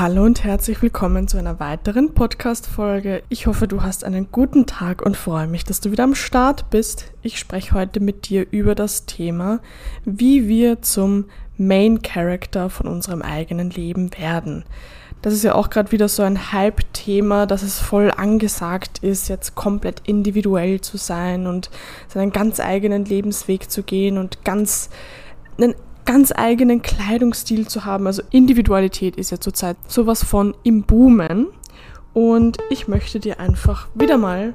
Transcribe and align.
Hallo 0.00 0.24
und 0.24 0.44
herzlich 0.44 0.80
willkommen 0.80 1.28
zu 1.28 1.36
einer 1.36 1.60
weiteren 1.60 2.14
Podcast-Folge. 2.14 3.22
Ich 3.28 3.46
hoffe, 3.46 3.68
du 3.68 3.82
hast 3.82 4.02
einen 4.02 4.32
guten 4.32 4.64
Tag 4.64 5.02
und 5.02 5.14
freue 5.14 5.46
mich, 5.46 5.62
dass 5.64 5.82
du 5.82 5.92
wieder 5.92 6.04
am 6.04 6.14
Start 6.14 6.70
bist. 6.70 7.12
Ich 7.20 7.38
spreche 7.38 7.74
heute 7.74 8.00
mit 8.00 8.30
dir 8.30 8.46
über 8.50 8.74
das 8.74 9.04
Thema, 9.04 9.60
wie 10.06 10.48
wir 10.48 10.80
zum 10.80 11.26
Main 11.58 12.00
Character 12.00 12.70
von 12.70 12.86
unserem 12.86 13.20
eigenen 13.20 13.68
Leben 13.68 14.10
werden. 14.16 14.64
Das 15.20 15.34
ist 15.34 15.44
ja 15.44 15.54
auch 15.54 15.68
gerade 15.68 15.92
wieder 15.92 16.08
so 16.08 16.22
ein 16.22 16.50
Hype-Thema, 16.50 17.44
dass 17.44 17.62
es 17.62 17.78
voll 17.78 18.10
angesagt 18.10 19.00
ist, 19.00 19.28
jetzt 19.28 19.54
komplett 19.54 20.00
individuell 20.06 20.80
zu 20.80 20.96
sein 20.96 21.46
und 21.46 21.68
seinen 22.08 22.32
ganz 22.32 22.58
eigenen 22.58 23.04
Lebensweg 23.04 23.70
zu 23.70 23.82
gehen 23.82 24.16
und 24.16 24.46
ganz 24.46 24.88
einen 25.58 25.74
ganz 26.12 26.32
eigenen 26.34 26.82
Kleidungsstil 26.82 27.68
zu 27.68 27.84
haben. 27.84 28.08
Also 28.08 28.22
Individualität 28.32 29.14
ist 29.14 29.30
ja 29.30 29.38
zurzeit 29.38 29.76
sowas 29.86 30.24
von 30.24 30.56
im 30.64 30.82
Boomen. 30.82 31.46
Und 32.12 32.58
ich 32.68 32.88
möchte 32.88 33.20
dir 33.20 33.38
einfach 33.38 33.86
wieder 33.94 34.18
mal, 34.18 34.54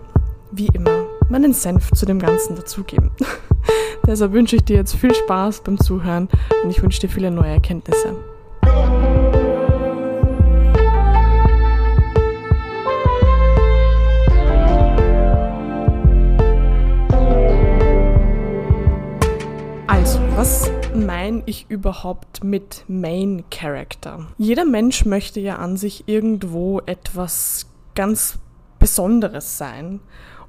wie 0.52 0.68
immer, 0.73 1.05
meinen 1.30 1.54
Senf 1.54 1.91
zu 1.91 2.05
dem 2.05 2.20
Ganzen 2.20 2.58
dazugeben. 2.58 3.12
Deshalb 4.05 4.34
wünsche 4.34 4.58
ich 4.58 4.66
dir 4.66 4.76
jetzt 4.76 4.96
viel 4.96 5.16
Spaß 5.16 5.62
beim 5.62 5.80
Zuhören 5.80 6.27
und 6.62 6.72
ich 6.72 6.84
wünsche 6.84 6.99
dir 6.99 7.10
viele 7.10 7.32
neue 7.32 7.52
Erkenntnisse. 7.52 8.18
Ich 21.45 21.66
überhaupt 21.70 22.44
mit 22.44 22.84
Main 22.88 23.44
Character? 23.52 24.27
Jeder 24.38 24.66
Mensch 24.66 25.05
möchte 25.05 25.40
ja 25.40 25.58
an 25.58 25.77
sich 25.77 26.08
irgendwo 26.08 26.81
etwas 26.85 27.68
ganz 27.95 28.40
Besonderes 28.80 29.57
sein. 29.57 29.99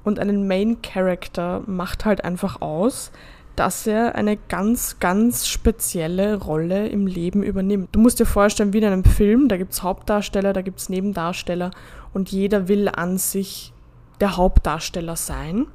Und 0.03 0.19
einen 0.19 0.47
Main 0.47 0.81
Character 0.81 1.63
macht 1.65 2.05
halt 2.05 2.23
einfach 2.23 2.61
aus, 2.61 3.11
dass 3.55 3.87
er 3.87 4.13
eine 4.15 4.37
ganz, 4.37 4.99
ganz 4.99 5.47
spezielle 5.47 6.35
Rolle 6.35 6.87
im 6.87 7.07
Leben 7.07 7.41
übernimmt. 7.41 7.89
Du 7.91 7.99
musst 7.99 8.19
dir 8.19 8.25
vorstellen, 8.25 8.71
wie 8.71 8.77
in 8.77 8.85
einem 8.85 9.03
Film, 9.03 9.47
da 9.47 9.57
gibt 9.57 9.73
es 9.73 9.81
Hauptdarsteller, 9.81 10.53
da 10.53 10.61
gibt 10.61 10.79
es 10.79 10.89
Nebendarsteller 10.89 11.71
und 12.13 12.31
jeder 12.31 12.67
will 12.67 12.87
an 12.87 13.17
sich 13.17 13.73
der 14.19 14.37
Hauptdarsteller 14.37 15.15
sein. 15.15 15.65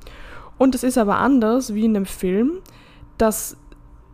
Und 0.59 0.77
es 0.77 0.85
ist 0.85 0.97
aber 0.97 1.17
anders 1.17 1.75
wie 1.75 1.85
in 1.85 1.97
einem 1.97 2.07
Film, 2.07 2.61
dass 3.19 3.57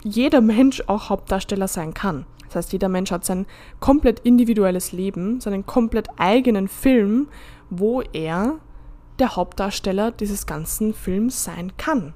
jeder 0.02 0.40
Mensch 0.40 0.82
auch 0.86 1.10
Hauptdarsteller 1.10 1.68
sein 1.68 1.94
kann. 1.94 2.24
Das 2.46 2.56
heißt, 2.56 2.72
jeder 2.72 2.88
Mensch 2.88 3.10
hat 3.10 3.24
sein 3.24 3.46
komplett 3.78 4.20
individuelles 4.20 4.92
Leben, 4.92 5.40
seinen 5.40 5.66
komplett 5.66 6.08
eigenen 6.16 6.68
Film, 6.68 7.28
wo 7.68 8.02
er 8.12 8.58
der 9.18 9.36
Hauptdarsteller 9.36 10.12
dieses 10.12 10.46
ganzen 10.46 10.94
Films 10.94 11.44
sein 11.44 11.72
kann. 11.76 12.14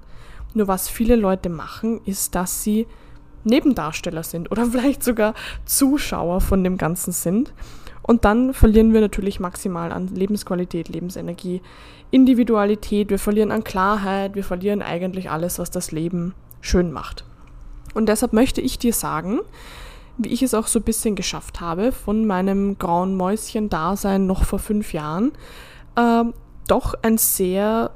Nur 0.55 0.69
was 0.69 0.89
viele 0.89 1.17
Leute 1.17 1.49
machen, 1.49 2.01
ist, 2.05 2.35
dass 2.35 2.63
sie 2.63 2.87
Nebendarsteller 3.45 4.23
sind 4.23 4.51
oder 4.51 4.67
vielleicht 4.71 5.03
sogar 5.03 5.35
Zuschauer 5.65 6.41
von 6.41 6.65
dem 6.65 6.79
Ganzen 6.79 7.13
sind. 7.13 7.53
Und 8.03 8.25
dann 8.25 8.53
verlieren 8.53 8.93
wir 8.93 9.01
natürlich 9.01 9.39
maximal 9.39 9.93
an 9.93 10.09
Lebensqualität, 10.09 10.89
Lebensenergie, 10.89 11.63
Individualität, 12.11 13.11
wir 13.11 13.19
verlieren 13.19 13.53
an 13.53 13.65
Klarheit, 13.65 14.35
wir 14.35 14.45
verlieren 14.45 14.83
eigentlich 14.83 15.31
alles, 15.31 15.59
was 15.59 15.71
das 15.71 15.93
Leben 15.93 16.35
schön 16.61 16.91
macht. 16.91 17.25
Und 17.95 18.09
deshalb 18.09 18.33
möchte 18.33 18.61
ich 18.61 18.79
dir 18.79 18.93
sagen, 18.93 19.41
wie 20.19 20.29
ich 20.29 20.43
es 20.43 20.55
auch 20.55 20.67
so 20.67 20.79
ein 20.79 20.85
bisschen 20.85 21.15
geschafft 21.15 21.61
habe, 21.61 21.93
von 21.93 22.27
meinem 22.27 22.79
grauen 22.79 23.17
Mäuschen-Dasein 23.17 24.27
noch 24.27 24.45
vor 24.45 24.59
fünf 24.59 24.93
Jahren, 24.93 25.33
äh, 25.97 26.25
doch 26.69 26.95
ein 27.03 27.19
sehr 27.19 27.91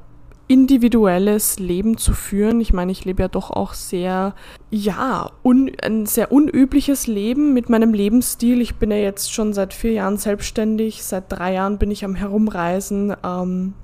individuelles 0.48 1.58
Leben 1.58 1.98
zu 1.98 2.12
führen. 2.12 2.60
Ich 2.60 2.72
meine, 2.72 2.92
ich 2.92 3.04
lebe 3.04 3.22
ja 3.22 3.28
doch 3.28 3.50
auch 3.50 3.74
sehr, 3.74 4.34
ja, 4.70 5.30
un, 5.42 5.72
ein 5.82 6.06
sehr 6.06 6.30
unübliches 6.30 7.06
Leben 7.06 7.52
mit 7.52 7.68
meinem 7.68 7.92
Lebensstil. 7.92 8.60
Ich 8.60 8.76
bin 8.76 8.90
ja 8.90 8.96
jetzt 8.96 9.32
schon 9.32 9.52
seit 9.52 9.74
vier 9.74 9.92
Jahren 9.92 10.18
selbstständig, 10.18 11.02
seit 11.02 11.32
drei 11.32 11.54
Jahren 11.54 11.78
bin 11.78 11.90
ich 11.90 12.04
am 12.04 12.14
Herumreisen. 12.14 13.14
Ähm, 13.24 13.74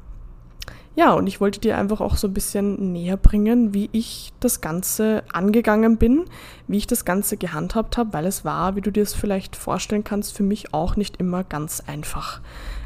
ja, 0.94 1.12
und 1.14 1.26
ich 1.26 1.40
wollte 1.40 1.58
dir 1.58 1.78
einfach 1.78 2.00
auch 2.00 2.16
so 2.16 2.28
ein 2.28 2.34
bisschen 2.34 2.92
näher 2.92 3.16
bringen, 3.16 3.72
wie 3.72 3.88
ich 3.92 4.32
das 4.40 4.60
Ganze 4.60 5.22
angegangen 5.32 5.96
bin, 5.96 6.24
wie 6.68 6.76
ich 6.76 6.86
das 6.86 7.06
Ganze 7.06 7.38
gehandhabt 7.38 7.96
habe, 7.96 8.12
weil 8.12 8.26
es 8.26 8.44
war, 8.44 8.76
wie 8.76 8.82
du 8.82 8.90
dir 8.90 9.02
es 9.02 9.14
vielleicht 9.14 9.56
vorstellen 9.56 10.04
kannst, 10.04 10.36
für 10.36 10.42
mich 10.42 10.74
auch 10.74 10.96
nicht 10.96 11.16
immer 11.16 11.44
ganz 11.44 11.82
einfach. 11.86 12.40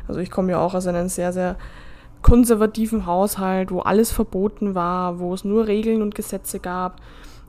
Also 0.07 0.21
ich 0.21 0.31
komme 0.31 0.53
ja 0.53 0.59
auch 0.61 0.75
aus 0.75 0.87
einem 0.87 1.09
sehr, 1.09 1.33
sehr 1.33 1.57
konservativen 2.23 3.07
Haushalt, 3.07 3.73
wo 3.73 3.81
alles 3.81 4.13
verboten 4.13 4.75
war, 4.77 5.19
wo 5.19 5.35
es 5.35 5.45
nur 5.45 5.67
Regeln 5.67 6.01
und 6.01 6.15
Gesetze 6.15 6.61
gab. 6.61 7.01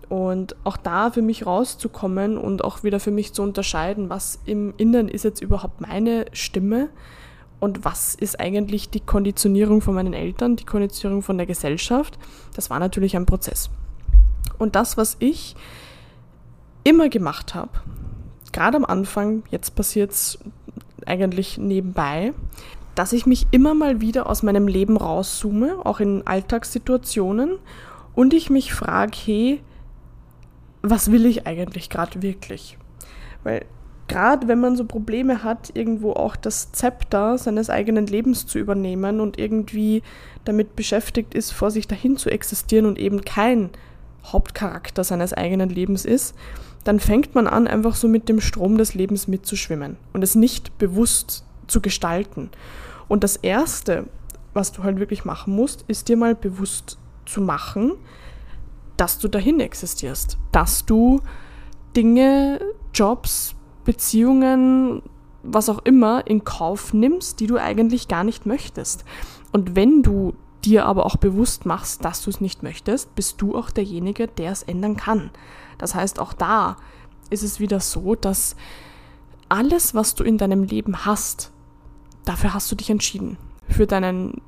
Und 0.09 0.55
auch 0.63 0.77
da 0.77 1.11
für 1.11 1.21
mich 1.21 1.45
rauszukommen 1.45 2.37
und 2.37 2.63
auch 2.63 2.83
wieder 2.83 2.99
für 2.99 3.11
mich 3.11 3.33
zu 3.33 3.43
unterscheiden, 3.43 4.09
was 4.09 4.39
im 4.45 4.73
Inneren 4.77 5.09
ist 5.09 5.23
jetzt 5.23 5.41
überhaupt 5.41 5.81
meine 5.81 6.25
Stimme 6.31 6.89
und 7.59 7.85
was 7.85 8.15
ist 8.15 8.39
eigentlich 8.39 8.89
die 8.89 8.99
Konditionierung 8.99 9.81
von 9.81 9.95
meinen 9.95 10.13
Eltern, 10.13 10.55
die 10.55 10.65
Konditionierung 10.65 11.23
von 11.23 11.37
der 11.37 11.47
Gesellschaft, 11.47 12.19
das 12.55 12.69
war 12.69 12.79
natürlich 12.79 13.15
ein 13.15 13.25
Prozess. 13.25 13.69
Und 14.57 14.75
das, 14.75 14.97
was 14.97 15.17
ich 15.19 15.55
immer 16.83 17.09
gemacht 17.09 17.55
habe, 17.55 17.71
gerade 18.51 18.77
am 18.77 18.85
Anfang, 18.85 19.43
jetzt 19.49 19.75
passiert 19.75 20.11
es 20.11 20.39
eigentlich 21.05 21.57
nebenbei, 21.57 22.33
dass 22.95 23.13
ich 23.13 23.25
mich 23.25 23.47
immer 23.51 23.73
mal 23.73 24.01
wieder 24.01 24.29
aus 24.29 24.43
meinem 24.43 24.67
Leben 24.67 24.97
rauszoome, 24.97 25.85
auch 25.85 25.99
in 25.99 26.25
Alltagssituationen, 26.25 27.59
und 28.15 28.33
ich 28.33 28.49
mich 28.49 28.73
frage, 28.73 29.15
hey, 29.15 29.61
was 30.81 31.11
will 31.11 31.27
ich 31.27 31.45
eigentlich 31.45 31.89
gerade 31.89 32.23
wirklich? 32.23 32.79
Weil 33.43 33.65
gerade 34.07 34.47
wenn 34.47 34.59
man 34.59 34.75
so 34.75 34.85
Probleme 34.85 35.43
hat, 35.43 35.71
irgendwo 35.75 36.13
auch 36.13 36.35
das 36.35 36.71
Zepter 36.71 37.37
seines 37.37 37.69
eigenen 37.69 38.07
Lebens 38.07 38.47
zu 38.47 38.59
übernehmen 38.59 39.19
und 39.19 39.37
irgendwie 39.37 40.03
damit 40.45 40.75
beschäftigt 40.75 41.33
ist, 41.33 41.51
vor 41.51 41.71
sich 41.71 41.87
dahin 41.87 42.17
zu 42.17 42.29
existieren 42.29 42.85
und 42.85 42.97
eben 42.97 43.23
kein 43.25 43.69
Hauptcharakter 44.23 45.03
seines 45.03 45.33
eigenen 45.33 45.69
Lebens 45.69 46.05
ist, 46.05 46.35
dann 46.83 46.99
fängt 46.99 47.35
man 47.35 47.47
an, 47.47 47.67
einfach 47.67 47.95
so 47.95 48.07
mit 48.07 48.29
dem 48.29 48.39
Strom 48.39 48.77
des 48.77 48.93
Lebens 48.93 49.27
mitzuschwimmen 49.27 49.97
und 50.13 50.23
es 50.23 50.35
nicht 50.35 50.77
bewusst 50.77 51.43
zu 51.67 51.81
gestalten. 51.81 52.49
Und 53.09 53.23
das 53.23 53.35
Erste, 53.35 54.05
was 54.53 54.71
du 54.71 54.83
halt 54.83 54.99
wirklich 54.99 55.25
machen 55.25 55.53
musst, 55.53 55.83
ist 55.87 56.07
dir 56.07 56.17
mal 56.17 56.33
bewusst 56.33 56.97
zu 57.25 57.41
machen, 57.41 57.93
dass 58.95 59.19
du 59.19 59.27
dahin 59.27 59.59
existierst, 59.59 60.37
dass 60.51 60.85
du 60.85 61.21
Dinge, 61.95 62.59
Jobs, 62.93 63.53
Beziehungen, 63.87 65.01
was 65.43 65.69
auch 65.69 65.79
immer, 65.85 66.27
in 66.27 66.43
Kauf 66.43 66.93
nimmst, 66.93 67.39
die 67.39 67.47
du 67.47 67.57
eigentlich 67.57 68.09
gar 68.09 68.25
nicht 68.25 68.45
möchtest. 68.45 69.05
Und 69.53 69.77
wenn 69.77 70.03
du 70.03 70.33
dir 70.65 70.85
aber 70.85 71.05
auch 71.05 71.15
bewusst 71.15 71.65
machst, 71.65 72.03
dass 72.03 72.21
du 72.21 72.29
es 72.29 72.41
nicht 72.41 72.63
möchtest, 72.63 73.15
bist 73.15 73.41
du 73.41 73.55
auch 73.55 73.71
derjenige, 73.71 74.27
der 74.27 74.51
es 74.51 74.61
ändern 74.61 74.97
kann. 74.97 75.29
Das 75.77 75.95
heißt, 75.95 76.19
auch 76.19 76.33
da 76.33 76.75
ist 77.29 77.43
es 77.43 77.61
wieder 77.61 77.79
so, 77.79 78.15
dass 78.15 78.57
alles, 79.47 79.95
was 79.95 80.15
du 80.15 80.25
in 80.25 80.37
deinem 80.37 80.63
Leben 80.63 81.05
hast, 81.05 81.53
dafür 82.25 82.53
hast 82.53 82.69
du 82.69 82.75
dich 82.75 82.89
entschieden. 82.89 83.37
Für 83.69 83.87
deinen 83.87 84.41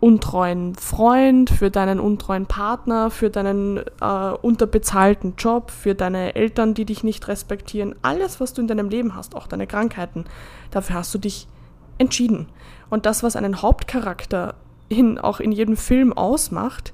untreuen 0.00 0.76
Freund, 0.76 1.50
für 1.50 1.70
deinen 1.70 1.98
untreuen 1.98 2.46
Partner, 2.46 3.10
für 3.10 3.30
deinen 3.30 3.78
äh, 4.00 4.30
unterbezahlten 4.42 5.34
Job, 5.36 5.70
für 5.70 5.94
deine 5.94 6.36
Eltern, 6.36 6.74
die 6.74 6.84
dich 6.84 7.02
nicht 7.02 7.26
respektieren. 7.26 7.96
Alles, 8.02 8.38
was 8.38 8.52
du 8.54 8.62
in 8.62 8.68
deinem 8.68 8.88
Leben 8.88 9.16
hast, 9.16 9.34
auch 9.34 9.48
deine 9.48 9.66
Krankheiten, 9.66 10.24
dafür 10.70 10.96
hast 10.96 11.12
du 11.14 11.18
dich 11.18 11.48
entschieden. 11.98 12.46
Und 12.90 13.06
das, 13.06 13.22
was 13.24 13.34
einen 13.34 13.60
Hauptcharakter 13.60 14.54
in, 14.88 15.18
auch 15.18 15.40
in 15.40 15.50
jedem 15.50 15.76
Film 15.76 16.12
ausmacht, 16.12 16.92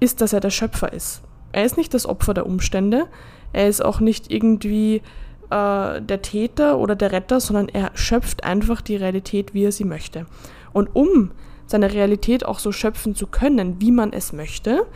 ist, 0.00 0.22
dass 0.22 0.32
er 0.32 0.40
der 0.40 0.50
Schöpfer 0.50 0.92
ist. 0.92 1.22
Er 1.52 1.64
ist 1.64 1.76
nicht 1.76 1.92
das 1.92 2.06
Opfer 2.06 2.32
der 2.32 2.46
Umstände, 2.46 3.06
er 3.52 3.68
ist 3.68 3.84
auch 3.84 4.00
nicht 4.00 4.30
irgendwie 4.30 5.02
äh, 5.50 6.00
der 6.00 6.22
Täter 6.22 6.78
oder 6.78 6.96
der 6.96 7.12
Retter, 7.12 7.38
sondern 7.40 7.68
er 7.68 7.90
schöpft 7.94 8.44
einfach 8.44 8.80
die 8.80 8.96
Realität, 8.96 9.52
wie 9.52 9.64
er 9.64 9.72
sie 9.72 9.84
möchte. 9.84 10.26
Und 10.72 10.88
um 10.94 11.32
seine 11.70 11.92
Realität 11.92 12.44
auch 12.44 12.58
so 12.58 12.72
schöpfen 12.72 13.14
zu 13.14 13.26
können, 13.26 13.80
wie 13.80 13.92
man 13.92 14.12
es 14.12 14.32
möchte, 14.32 14.86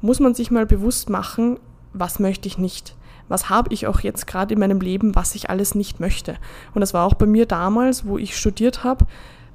muss 0.00 0.20
man 0.20 0.34
sich 0.34 0.50
mal 0.50 0.66
bewusst 0.66 1.08
machen, 1.08 1.58
was 1.92 2.18
möchte 2.18 2.48
ich 2.48 2.58
nicht. 2.58 2.96
Was 3.28 3.48
habe 3.48 3.72
ich 3.72 3.86
auch 3.86 4.00
jetzt 4.00 4.26
gerade 4.26 4.52
in 4.52 4.60
meinem 4.60 4.80
Leben, 4.80 5.14
was 5.14 5.34
ich 5.34 5.48
alles 5.48 5.74
nicht 5.74 6.00
möchte. 6.00 6.36
Und 6.74 6.80
das 6.80 6.92
war 6.92 7.06
auch 7.06 7.14
bei 7.14 7.26
mir 7.26 7.46
damals, 7.46 8.06
wo 8.06 8.18
ich 8.18 8.36
studiert 8.36 8.84
habe, 8.84 9.06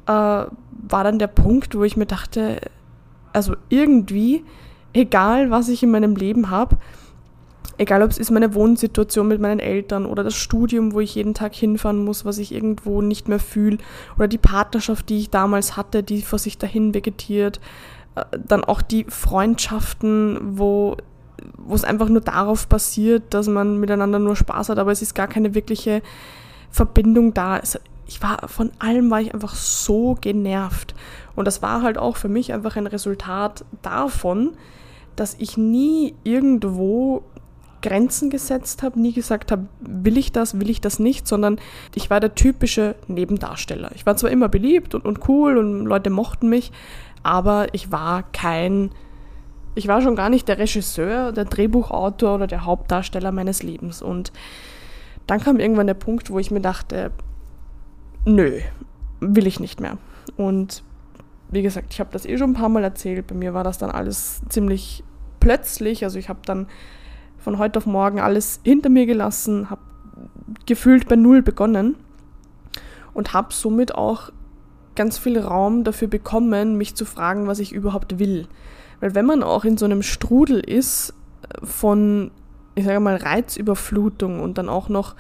äh, 0.08 0.12
war 0.12 1.04
dann 1.04 1.20
der 1.20 1.28
Punkt, 1.28 1.76
wo 1.76 1.84
ich 1.84 1.98
mir 1.98 2.08
dachte, 2.08 2.62
also 3.34 3.56
irgendwie, 3.68 4.44
egal 4.94 5.52
was 5.52 5.68
ich 5.68 5.84
in 5.84 5.92
meinem 5.92 6.16
Leben 6.16 6.50
habe, 6.50 6.78
Egal 7.80 8.04
ob 8.04 8.12
es 8.12 8.18
ist 8.18 8.30
meine 8.30 8.54
Wohnsituation 8.56 9.30
mit 9.30 9.40
meinen 9.40 9.62
Eltern 9.62 10.06
oder 10.06 10.22
das 10.22 10.36
Studium, 10.36 10.92
wo 10.92 11.00
ich 11.00 11.16
jeden 11.16 11.34
Tag 11.34 11.56
hinfahren 11.56 12.04
muss, 12.04 12.26
was 12.26 12.38
ich 12.38 12.54
irgendwo 12.54 13.02
nicht 13.02 13.30
mehr 13.30 13.40
fühle, 13.40 13.78
oder 14.18 14.28
die 14.28 14.38
Partnerschaft, 14.38 15.08
die 15.08 15.20
ich 15.20 15.30
damals 15.30 15.78
hatte, 15.78 16.04
die 16.04 16.22
vor 16.22 16.40
sich 16.40 16.58
dahin 16.58 16.94
vegetiert, 16.94 17.62
äh, 18.16 18.26
dann 18.38 18.66
auch 18.66 18.82
die 18.82 19.06
Freundschaften, 19.06 20.58
wo 20.58 20.98
wo 21.58 21.74
es 21.74 21.86
einfach 21.86 22.10
nur 22.10 22.20
darauf 22.20 22.68
basiert, 22.68 23.34
dass 23.34 23.48
man 23.48 23.80
miteinander 23.80 24.20
nur 24.20 24.36
Spaß 24.36 24.68
hat, 24.68 24.78
aber 24.78 24.92
es 24.92 25.02
ist 25.02 25.16
gar 25.16 25.28
keine 25.28 25.56
wirkliche 25.56 26.02
Verbindung 26.70 27.34
da. 27.34 27.62
Ich 28.08 28.22
war 28.22 28.50
von 28.50 28.72
allem 28.80 29.10
war 29.10 29.22
ich 29.22 29.34
einfach 29.34 29.56
so 29.56 30.18
genervt 30.20 30.96
und 31.38 31.46
das 31.46 31.62
war 31.62 31.82
halt 31.82 31.98
auch 31.98 32.18
für 32.18 32.28
mich 32.28 32.52
einfach 32.52 32.76
ein 32.76 32.88
Resultat 32.88 33.64
davon, 33.82 34.58
dass 35.16 35.36
ich 35.38 35.58
nie 35.58 36.16
irgendwo 36.24 37.24
Grenzen 37.82 38.30
gesetzt 38.30 38.84
habe, 38.84 39.00
nie 39.00 39.14
gesagt 39.14 39.52
habe, 39.52 39.68
will 39.80 40.18
ich 40.18 40.32
das, 40.32 40.60
will 40.60 40.70
ich 40.70 40.82
das 40.82 41.00
nicht, 41.00 41.28
sondern 41.28 41.60
ich 41.96 42.10
war 42.10 42.20
der 42.20 42.36
typische 42.36 42.96
Nebendarsteller. 43.08 43.92
Ich 43.96 44.06
war 44.06 44.18
zwar 44.18 44.32
immer 44.32 44.50
beliebt 44.50 44.96
und, 44.96 45.06
und 45.06 45.28
cool 45.28 45.58
und 45.58 45.86
Leute 45.86 46.10
mochten 46.10 46.50
mich, 46.50 46.72
aber 47.24 47.68
ich 47.74 47.92
war 47.92 48.24
kein, 48.32 48.92
ich 49.76 49.88
war 49.88 50.02
schon 50.02 50.16
gar 50.16 50.30
nicht 50.30 50.48
der 50.48 50.58
Regisseur, 50.58 51.32
der 51.32 51.46
Drehbuchautor 51.46 52.36
oder 52.36 52.48
der 52.48 52.66
Hauptdarsteller 52.66 53.32
meines 53.32 53.64
Lebens. 53.64 54.02
Und 54.02 54.32
dann 55.28 55.40
kam 55.42 55.60
irgendwann 55.60 55.88
der 55.88 55.94
Punkt, 55.94 56.32
wo 56.32 56.40
ich 56.40 56.52
mir 56.52 56.62
dachte, 56.62 57.12
nö, 58.26 58.60
will 59.20 59.48
ich 59.48 59.60
nicht 59.60 59.80
mehr. 59.80 59.98
Und 60.38 60.84
wie 61.52 61.62
gesagt, 61.62 61.94
ich 61.94 62.00
habe 62.00 62.12
das 62.12 62.26
eh 62.26 62.38
schon 62.38 62.52
ein 62.52 62.56
paar 62.56 62.70
Mal 62.70 62.84
erzählt. 62.84 63.28
Bei 63.28 63.36
mir 63.36 63.54
war 63.54 63.64
das 63.64 63.78
dann 63.78 63.92
alles 63.92 64.42
ziemlich 64.50 65.04
plötzlich. 65.40 66.04
Also 66.04 66.20
ich 66.20 66.30
habe 66.30 66.40
dann 66.46 66.68
von 67.40 67.58
heute 67.58 67.80
auf 67.80 67.86
morgen 67.86 68.20
alles 68.20 68.60
hinter 68.64 68.90
mir 68.90 69.06
gelassen, 69.06 69.70
habe 69.70 69.82
gefühlt 70.66 71.08
bei 71.08 71.16
Null 71.16 71.42
begonnen 71.42 71.96
und 73.14 73.34
habe 73.34 73.54
somit 73.54 73.96
auch 73.96 74.32
ganz 74.96 75.18
viel 75.18 75.40
Raum 75.40 75.84
dafür 75.84 76.08
bekommen, 76.08 76.78
mich 76.78 76.96
zu 76.96 77.06
fragen, 77.06 77.48
was 77.48 77.60
ich 77.60 77.72
überhaupt 77.72 78.20
will. 78.20 78.48
Weil 79.00 79.16
wenn 79.16 79.26
man 79.26 79.44
auch 79.44 79.64
in 79.64 79.78
so 79.78 79.86
einem 79.86 80.02
Strudel 80.02 80.60
ist 80.60 81.14
von, 81.64 82.32
ich 82.76 82.86
sage 82.86 83.00
mal, 83.00 83.16
Reizüberflutung 83.16 84.42
und 84.42 84.58
dann 84.58 84.70
auch 84.70 84.90
noch 84.90 85.16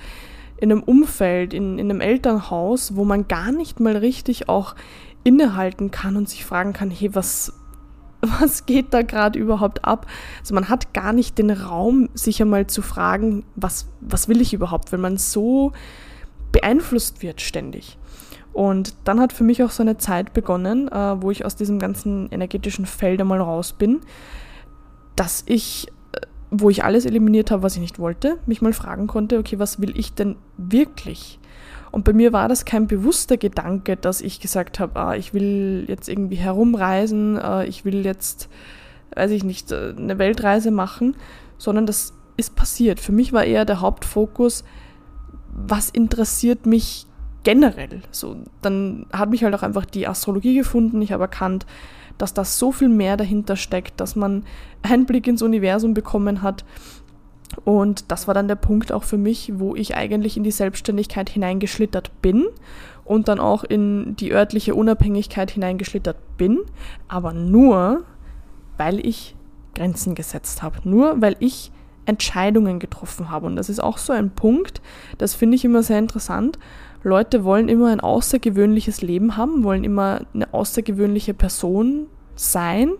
in 0.58 0.72
einem 0.72 0.84
Umfeld, 0.84 1.54
in, 1.54 1.80
in 1.80 1.90
einem 1.90 2.02
Elternhaus, 2.02 2.96
wo 2.96 3.06
man 3.06 3.28
gar 3.28 3.52
nicht 3.52 3.80
mal 3.80 3.96
richtig 3.96 4.50
auch 4.50 4.76
innehalten 5.24 5.92
kann 5.92 6.18
und 6.18 6.28
sich 6.28 6.46
fragen 6.46 6.74
kann, 6.74 6.92
hey, 6.92 7.16
was, 7.16 7.54
was 8.22 8.66
geht 8.66 8.94
da 8.94 9.02
gerade 9.02 9.40
überhaupt 9.40 9.86
ab? 9.86 10.06
Also 10.40 10.54
man 10.54 10.70
hat 10.70 10.94
gar 10.94 11.14
nicht 11.14 11.38
den 11.38 11.52
Raum, 11.52 12.10
sich 12.14 12.42
einmal 12.42 12.68
zu 12.68 12.82
fragen, 12.82 13.44
was, 13.56 13.88
was 14.02 14.28
will 14.28 14.42
ich 14.42 14.54
überhaupt, 14.54 14.92
wenn 14.92 15.02
man 15.02 15.18
so 15.18 15.72
beeinflusst 16.52 17.22
wird 17.22 17.42
ständig. 17.42 17.98
Und 18.52 18.96
dann 19.04 19.20
hat 19.20 19.32
für 19.32 19.44
mich 19.44 19.64
auch 19.64 19.72
so 19.72 19.84
eine 19.84 19.98
Zeit 19.98 20.34
begonnen, 20.34 20.88
äh, 20.90 21.22
wo 21.22 21.32
ich 21.32 21.46
aus 21.46 21.56
diesem 21.56 21.80
ganzen 21.80 22.30
energetischen 22.32 22.86
Feld 22.86 23.22
einmal 23.22 23.40
raus 23.40 23.74
bin, 23.74 24.02
dass 25.16 25.44
ich, 25.46 25.88
äh, 26.14 26.26
wo 26.50 26.70
ich 26.70 26.84
alles 26.84 27.06
eliminiert 27.06 27.52
habe, 27.52 27.64
was 27.64 27.76
ich 27.76 27.82
nicht 27.82 28.00
wollte, 28.00 28.40
mich 28.48 28.62
mal 28.62 28.74
fragen 28.74 29.08
konnte, 29.08 29.38
okay, 29.38 29.60
was 29.60 29.80
will 29.80 29.98
ich 29.98 30.14
denn 30.14 30.36
wirklich? 30.58 31.39
Und 31.92 32.04
bei 32.04 32.14
mir 32.14 32.34
war 32.34 32.48
das 32.48 32.66
kein 32.66 32.88
bewusster 32.88 33.38
Gedanke, 33.38 33.96
dass 33.96 34.22
ich 34.22 34.40
gesagt 34.40 34.80
habe, 34.80 35.00
ah, 35.00 35.16
ich 35.16 35.34
will 35.34 35.86
jetzt 35.88 36.08
irgendwie 36.10 36.36
herumreisen, 36.36 37.38
äh, 37.38 37.66
ich 37.66 37.86
will 37.86 38.06
jetzt, 38.06 38.50
weiß 39.16 39.32
ich 39.32 39.44
nicht, 39.44 39.72
äh, 39.72 39.94
eine 39.98 40.20
Weltreise 40.20 40.72
machen, 40.72 41.16
sondern 41.58 41.86
das 41.86 42.14
ist 42.38 42.56
passiert. 42.56 43.00
Für 43.00 43.12
mich 43.12 43.34
war 43.34 43.44
eher 43.44 43.66
der 43.66 43.82
Hauptfokus, 43.82 44.64
was 45.52 45.90
interessiert 45.90 46.66
mich 46.66 47.06
generell. 47.44 48.02
So, 48.12 48.38
dann 48.62 49.06
hat 49.12 49.30
mich 49.30 49.44
halt 49.44 49.56
auch 49.56 49.64
einfach 49.64 49.86
die 49.86 50.08
Astrologie 50.08 50.56
gefunden. 50.56 51.02
Ich 51.02 51.12
habe 51.12 51.24
erkannt, 51.24 51.66
dass 52.18 52.34
da 52.34 52.44
so 52.44 52.72
viel 52.72 52.90
mehr 52.90 53.18
dahinter 53.18 53.56
steckt, 53.56 54.00
dass 54.00 54.16
man 54.16 54.44
Einblick 54.84 55.26
ins 55.26 55.42
Universum 55.42 55.94
bekommen 55.94 56.42
hat, 56.42 56.66
und 57.66 58.12
das 58.12 58.28
war 58.28 58.34
dann 58.34 58.48
der 58.48 58.56
Punkt 58.56 58.92
auch 58.92 59.04
für 59.04 59.18
mich, 59.18 59.54
wo 59.56 59.76
ich 59.76 59.96
eigentlich 59.96 60.38
in 60.38 60.44
die 60.44 60.52
Selbstständigkeit 60.52 61.30
hineingeschlittert 61.30 62.22
bin 62.22 62.48
und 63.06 63.28
dann 63.28 63.40
auch 63.40 63.64
in 63.64 64.16
die 64.16 64.32
örtliche 64.32 64.76
Unabhängigkeit 64.76 65.52
hineingeschlittert 65.52 66.18
bin, 66.38 66.60
aber 67.08 67.34
nur, 67.34 68.04
weil 68.78 69.06
ich 69.06 69.36
Grenzen 69.74 70.14
gesetzt 70.16 70.62
habe, 70.62 70.78
nur 70.84 71.22
weil 71.22 71.36
ich 71.40 71.72
Entscheidungen 72.06 72.80
getroffen 72.80 73.30
habe. 73.30 73.46
Und 73.46 73.56
das 73.56 73.70
ist 73.70 73.82
auch 73.82 73.98
so 73.98 74.14
ein 74.14 74.32
Punkt, 74.32 74.82
das 75.18 75.34
finde 75.34 75.56
ich 75.56 75.66
immer 75.66 75.84
sehr 75.84 76.00
interessant. 76.00 76.60
Leute 77.04 77.44
wollen 77.44 77.70
immer 77.70 77.92
ein 77.92 78.00
außergewöhnliches 78.00 79.02
Leben 79.02 79.38
haben, 79.38 79.64
wollen 79.64 79.84
immer 79.84 80.22
eine 80.34 80.54
außergewöhnliche 80.54 81.34
Person 81.34 82.08
sein 82.36 82.92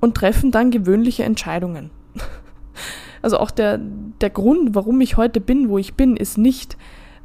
und 0.00 0.16
treffen 0.16 0.50
dann 0.50 0.70
gewöhnliche 0.70 1.24
Entscheidungen. 1.24 1.90
Also 3.22 3.38
auch 3.38 3.50
der, 3.50 3.78
der 4.20 4.30
Grund, 4.30 4.74
warum 4.74 5.00
ich 5.00 5.16
heute 5.16 5.40
bin, 5.40 5.68
wo 5.68 5.78
ich 5.78 5.94
bin, 5.94 6.16
ist 6.16 6.38
nicht, 6.38 6.76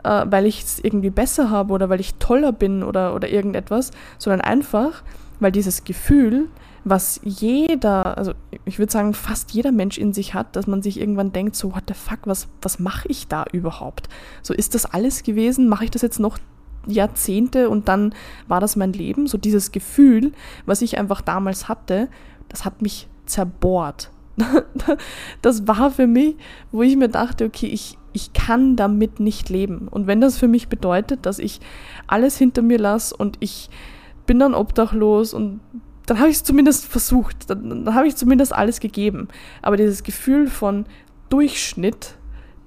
äh, 0.03 0.25
weil 0.25 0.45
ich 0.45 0.61
es 0.61 0.79
irgendwie 0.79 1.09
besser 1.09 1.49
habe 1.49 1.73
oder 1.73 1.89
weil 1.89 1.99
ich 1.99 2.15
toller 2.15 2.51
bin 2.51 2.83
oder, 2.83 3.15
oder 3.15 3.29
irgendetwas, 3.29 3.91
sondern 4.17 4.41
einfach, 4.41 5.03
weil 5.39 5.51
dieses 5.51 5.83
Gefühl, 5.83 6.47
was 6.85 7.19
jeder, 7.23 8.17
also 8.17 8.33
ich 8.63 8.77
würde 8.77 8.91
sagen, 8.91 9.13
fast 9.15 9.51
jeder 9.51 9.71
Mensch 9.71 9.97
in 9.97 10.13
sich 10.13 10.35
hat, 10.35 10.55
dass 10.55 10.67
man 10.67 10.83
sich 10.83 10.99
irgendwann 10.99 11.31
denkt, 11.31 11.55
so, 11.55 11.73
what 11.73 11.83
the 11.87 11.95
fuck, 11.95 12.19
was, 12.25 12.47
was 12.61 12.79
mache 12.79 13.07
ich 13.09 13.27
da 13.27 13.43
überhaupt? 13.51 14.07
So, 14.43 14.53
ist 14.53 14.75
das 14.75 14.85
alles 14.85 15.23
gewesen? 15.23 15.67
Mache 15.67 15.85
ich 15.85 15.91
das 15.91 16.03
jetzt 16.03 16.19
noch 16.19 16.37
Jahrzehnte 16.85 17.69
und 17.69 17.87
dann 17.87 18.13
war 18.47 18.59
das 18.59 18.75
mein 18.75 18.93
Leben? 18.93 19.25
So 19.25 19.39
dieses 19.39 19.71
Gefühl, 19.71 20.31
was 20.67 20.83
ich 20.83 20.99
einfach 20.99 21.21
damals 21.21 21.67
hatte, 21.67 22.07
das 22.49 22.65
hat 22.65 22.83
mich 22.83 23.07
zerbohrt. 23.25 24.11
das 25.41 25.67
war 25.67 25.91
für 25.91 26.07
mich, 26.07 26.35
wo 26.71 26.81
ich 26.81 26.95
mir 26.95 27.09
dachte, 27.09 27.45
okay, 27.45 27.67
ich, 27.67 27.97
ich 28.13 28.33
kann 28.33 28.75
damit 28.75 29.19
nicht 29.19 29.49
leben. 29.49 29.87
Und 29.87 30.07
wenn 30.07 30.21
das 30.21 30.37
für 30.37 30.47
mich 30.47 30.67
bedeutet, 30.67 31.25
dass 31.25 31.39
ich 31.39 31.59
alles 32.07 32.37
hinter 32.37 32.61
mir 32.61 32.77
lasse 32.77 33.15
und 33.15 33.37
ich 33.39 33.69
bin 34.25 34.39
dann 34.39 34.53
obdachlos 34.53 35.33
und 35.33 35.59
dann 36.05 36.19
habe 36.19 36.29
ich 36.29 36.37
es 36.37 36.43
zumindest 36.43 36.85
versucht, 36.85 37.49
dann, 37.49 37.85
dann 37.85 37.95
habe 37.95 38.07
ich 38.07 38.15
zumindest 38.15 38.53
alles 38.53 38.79
gegeben. 38.79 39.27
Aber 39.61 39.77
dieses 39.77 40.03
Gefühl 40.03 40.47
von 40.47 40.85
Durchschnitt, 41.29 42.15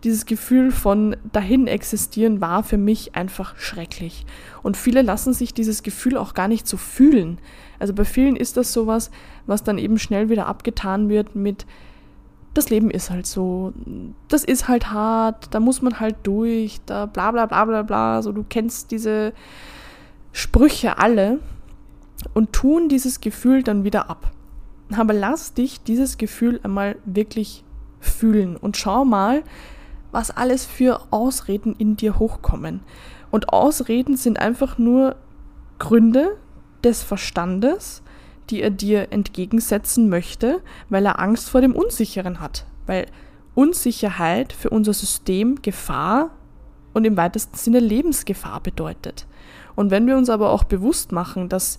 dieses 0.05 0.27
Gefühl 0.27 0.71
von 0.71 1.17
dahin 1.33 1.67
existieren 1.67 2.41
war 2.41 2.62
für 2.62 2.79
mich 2.79 3.17
einfach 3.17 3.56
schrecklich. 3.56 4.27
Und 4.62 4.77
viele 4.77 5.03
lassen 5.03 5.33
sich 5.33 5.55
dieses 5.55 5.83
Gefühl 5.83 6.17
auch 6.17 6.35
gar 6.35 6.49
nicht 6.49 6.69
so 6.69 6.76
fühlen. 6.76 7.38
Also 7.78 7.95
bei 7.95 8.05
vielen 8.05 8.37
ist 8.37 8.57
das 8.57 8.73
sowas, 8.73 9.11
was 9.47 9.64
dann 9.64 9.78
eben 9.78 9.99
schnell 9.99 10.28
wieder 10.28 10.47
abgetan 10.47 11.09
wird 11.09 11.35
mit, 11.35 11.67
das 12.55 12.71
Leben 12.71 12.90
ist 12.90 13.11
halt 13.11 13.26
so, 13.26 13.73
das 14.28 14.45
ist 14.45 14.69
halt 14.69 14.93
hart, 14.93 15.52
da 15.52 15.61
muss 15.61 15.83
man 15.83 16.00
halt 16.00 16.17
durch, 16.23 16.81
da 16.87 17.07
bla 17.07 17.31
bla 17.31 17.47
bla 17.47 17.64
bla 17.64 17.83
bla, 17.83 18.23
so 18.23 18.33
du 18.33 18.45
kennst 18.49 18.90
diese 18.90 19.33
Sprüche 20.33 20.99
alle 20.99 21.38
und 22.35 22.52
tun 22.52 22.88
dieses 22.88 23.21
Gefühl 23.21 23.62
dann 23.62 23.85
wieder 23.85 24.11
ab. 24.11 24.31
Aber 24.97 25.12
lass 25.12 25.55
dich 25.55 25.83
dieses 25.83 26.19
Gefühl 26.19 26.61
einmal 26.62 26.97
wirklich 27.05 27.64
fühlen 28.00 28.57
und 28.57 28.76
schau 28.76 29.05
mal, 29.05 29.43
was 30.12 30.31
alles 30.31 30.65
für 30.65 31.00
Ausreden 31.11 31.75
in 31.77 31.97
dir 31.97 32.19
hochkommen. 32.19 32.81
Und 33.31 33.53
Ausreden 33.53 34.17
sind 34.17 34.38
einfach 34.38 34.79
nur 34.79 35.17
Gründe 35.79 36.37
des 36.83 37.03
Verstandes, 37.03 38.03
die 38.50 38.62
er 38.62 38.71
dir 38.71 39.12
entgegensetzen 39.12 40.09
möchte, 40.09 40.61
weil 40.88 41.05
er 41.05 41.21
Angst 41.21 41.50
vor 41.50 41.61
dem 41.61 41.75
Unsicheren 41.75 42.41
hat. 42.41 42.65
Weil 42.87 43.07
Unsicherheit 43.55 44.53
für 44.53 44.71
unser 44.71 44.95
System 44.95 45.61
Gefahr 45.62 46.31
und 46.95 47.05
im 47.05 47.17
weitesten 47.17 47.57
Sinne 47.57 47.81
Lebensgefahr 47.81 48.61
bedeutet. 48.61 49.27
Und 49.77 49.91
wenn 49.91 50.07
wir 50.07 50.17
uns 50.17 50.31
aber 50.31 50.50
auch 50.50 50.65
bewusst 50.65 51.12
machen, 51.12 51.49
dass 51.49 51.79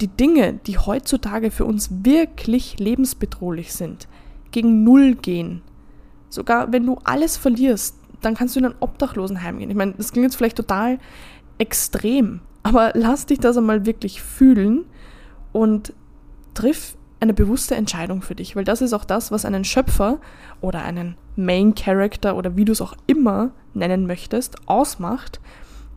die 0.00 0.08
Dinge, 0.08 0.54
die 0.66 0.78
heutzutage 0.78 1.50
für 1.50 1.64
uns 1.64 1.88
wirklich 2.04 2.78
lebensbedrohlich 2.78 3.72
sind, 3.72 4.08
gegen 4.50 4.82
Null 4.82 5.14
gehen, 5.14 5.62
sogar 6.34 6.72
wenn 6.72 6.84
du 6.86 6.98
alles 7.04 7.36
verlierst, 7.36 7.96
dann 8.20 8.34
kannst 8.34 8.56
du 8.56 8.60
in 8.60 8.66
ein 8.66 8.74
Obdachlosenheim 8.80 9.58
gehen. 9.58 9.70
Ich 9.70 9.76
meine, 9.76 9.92
das 9.92 10.12
klingt 10.12 10.24
jetzt 10.24 10.36
vielleicht 10.36 10.56
total 10.56 10.98
extrem, 11.58 12.40
aber 12.62 12.92
lass 12.94 13.26
dich 13.26 13.38
das 13.38 13.56
einmal 13.56 13.86
wirklich 13.86 14.22
fühlen 14.22 14.84
und 15.52 15.92
triff 16.54 16.96
eine 17.20 17.34
bewusste 17.34 17.74
Entscheidung 17.74 18.22
für 18.22 18.34
dich, 18.34 18.54
weil 18.54 18.64
das 18.64 18.82
ist 18.82 18.92
auch 18.92 19.04
das, 19.04 19.30
was 19.30 19.44
einen 19.44 19.64
Schöpfer 19.64 20.18
oder 20.60 20.82
einen 20.82 21.16
Main 21.36 21.74
Character 21.74 22.36
oder 22.36 22.56
wie 22.56 22.64
du 22.64 22.72
es 22.72 22.82
auch 22.82 22.94
immer 23.06 23.52
nennen 23.72 24.06
möchtest, 24.06 24.68
ausmacht, 24.68 25.40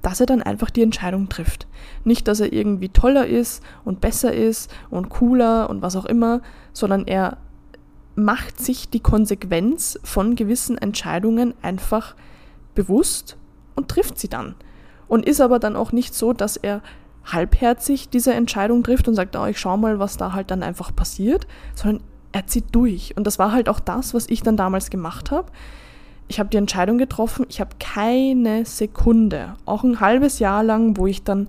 dass 0.01 0.19
er 0.19 0.25
dann 0.25 0.41
einfach 0.41 0.69
die 0.69 0.83
Entscheidung 0.83 1.27
trifft. 1.27 1.67
Nicht, 2.03 2.27
dass 2.27 2.39
er 2.39 2.53
irgendwie 2.53 2.89
toller 2.89 3.27
ist 3.27 3.61
und 3.83 3.99
besser 3.99 4.33
ist 4.33 4.73
und 4.89 5.09
cooler 5.09 5.69
und 5.69 5.81
was 5.81 5.95
auch 5.95 6.05
immer, 6.05 6.41
sondern 6.71 7.05
er 7.07 7.37
macht 8.17 8.59
sich 8.59 8.89
die 8.89 8.99
Konsequenz 8.99 9.99
von 10.03 10.35
gewissen 10.35 10.77
Entscheidungen 10.77 11.53
einfach 11.61 12.15
bewusst 12.73 13.37
und 13.75 13.89
trifft 13.89 14.19
sie 14.19 14.27
dann. 14.27 14.55
Und 15.07 15.25
ist 15.25 15.39
aber 15.39 15.59
dann 15.59 15.75
auch 15.75 15.91
nicht 15.91 16.15
so, 16.15 16.33
dass 16.33 16.57
er 16.57 16.81
halbherzig 17.25 18.09
diese 18.09 18.33
Entscheidung 18.33 18.83
trifft 18.83 19.07
und 19.07 19.15
sagt, 19.15 19.35
oh, 19.35 19.45
ich 19.45 19.59
schau 19.59 19.77
mal, 19.77 19.99
was 19.99 20.17
da 20.17 20.33
halt 20.33 20.49
dann 20.49 20.63
einfach 20.63 20.95
passiert, 20.95 21.45
sondern 21.75 22.03
er 22.31 22.47
zieht 22.47 22.65
durch. 22.71 23.15
Und 23.15 23.27
das 23.27 23.37
war 23.37 23.51
halt 23.51 23.69
auch 23.69 23.79
das, 23.79 24.15
was 24.15 24.27
ich 24.29 24.41
dann 24.41 24.57
damals 24.57 24.89
gemacht 24.89 25.29
habe. 25.29 25.51
Ich 26.27 26.39
habe 26.39 26.49
die 26.49 26.57
Entscheidung 26.57 26.97
getroffen, 26.97 27.45
ich 27.49 27.61
habe 27.61 27.75
keine 27.79 28.65
Sekunde, 28.65 29.55
auch 29.65 29.83
ein 29.83 29.99
halbes 29.99 30.39
Jahr 30.39 30.63
lang, 30.63 30.97
wo 30.97 31.07
ich 31.07 31.23
dann 31.23 31.47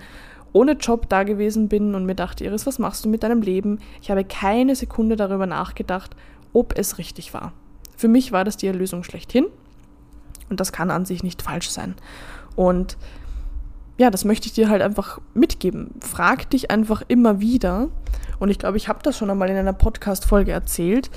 ohne 0.53 0.73
Job 0.73 1.09
da 1.09 1.25
gewesen 1.25 1.69
bin 1.69 1.95
und 1.95 2.07
mir 2.07 2.15
dachte, 2.15 2.45
Iris, 2.45 2.67
was 2.67 2.79
machst 2.79 3.05
du 3.05 3.09
mit 3.09 3.23
deinem 3.23 3.43
Leben? 3.43 3.81
Ich 4.03 4.11
habe 4.11 4.25
keine 4.25 4.77
Sekunde 4.77 5.17
darüber 5.17 5.47
nachgedacht, 5.47 6.15
ob 6.53 6.77
es 6.79 6.99
richtig 6.99 7.35
war. 7.35 7.53
Für 7.97 8.09
mich 8.09 8.33
war 8.33 8.45
das 8.45 8.57
die 8.57 8.67
Erlösung 8.67 9.03
schlechthin 9.03 9.47
und 10.51 10.61
das 10.61 10.73
kann 10.73 10.91
an 10.91 11.05
sich 11.05 11.23
nicht 11.23 11.43
falsch 11.43 11.71
sein. 11.71 11.95
Und 12.57 12.97
ja, 13.99 14.11
das 14.11 14.25
möchte 14.25 14.47
ich 14.47 14.53
dir 14.53 14.69
halt 14.69 14.81
einfach 14.81 15.21
mitgeben. 15.35 15.91
Frag 16.01 16.49
dich 16.51 16.71
einfach 16.71 17.03
immer 17.09 17.41
wieder. 17.41 17.89
Und 18.39 18.49
ich 18.49 18.59
glaube, 18.59 18.77
ich 18.77 18.89
habe 18.89 19.01
das 19.03 19.19
schon 19.19 19.29
einmal 19.29 19.51
in 19.51 19.57
einer 19.57 19.73
Podcast-Folge 19.73 20.53
erzählt. 20.53 21.11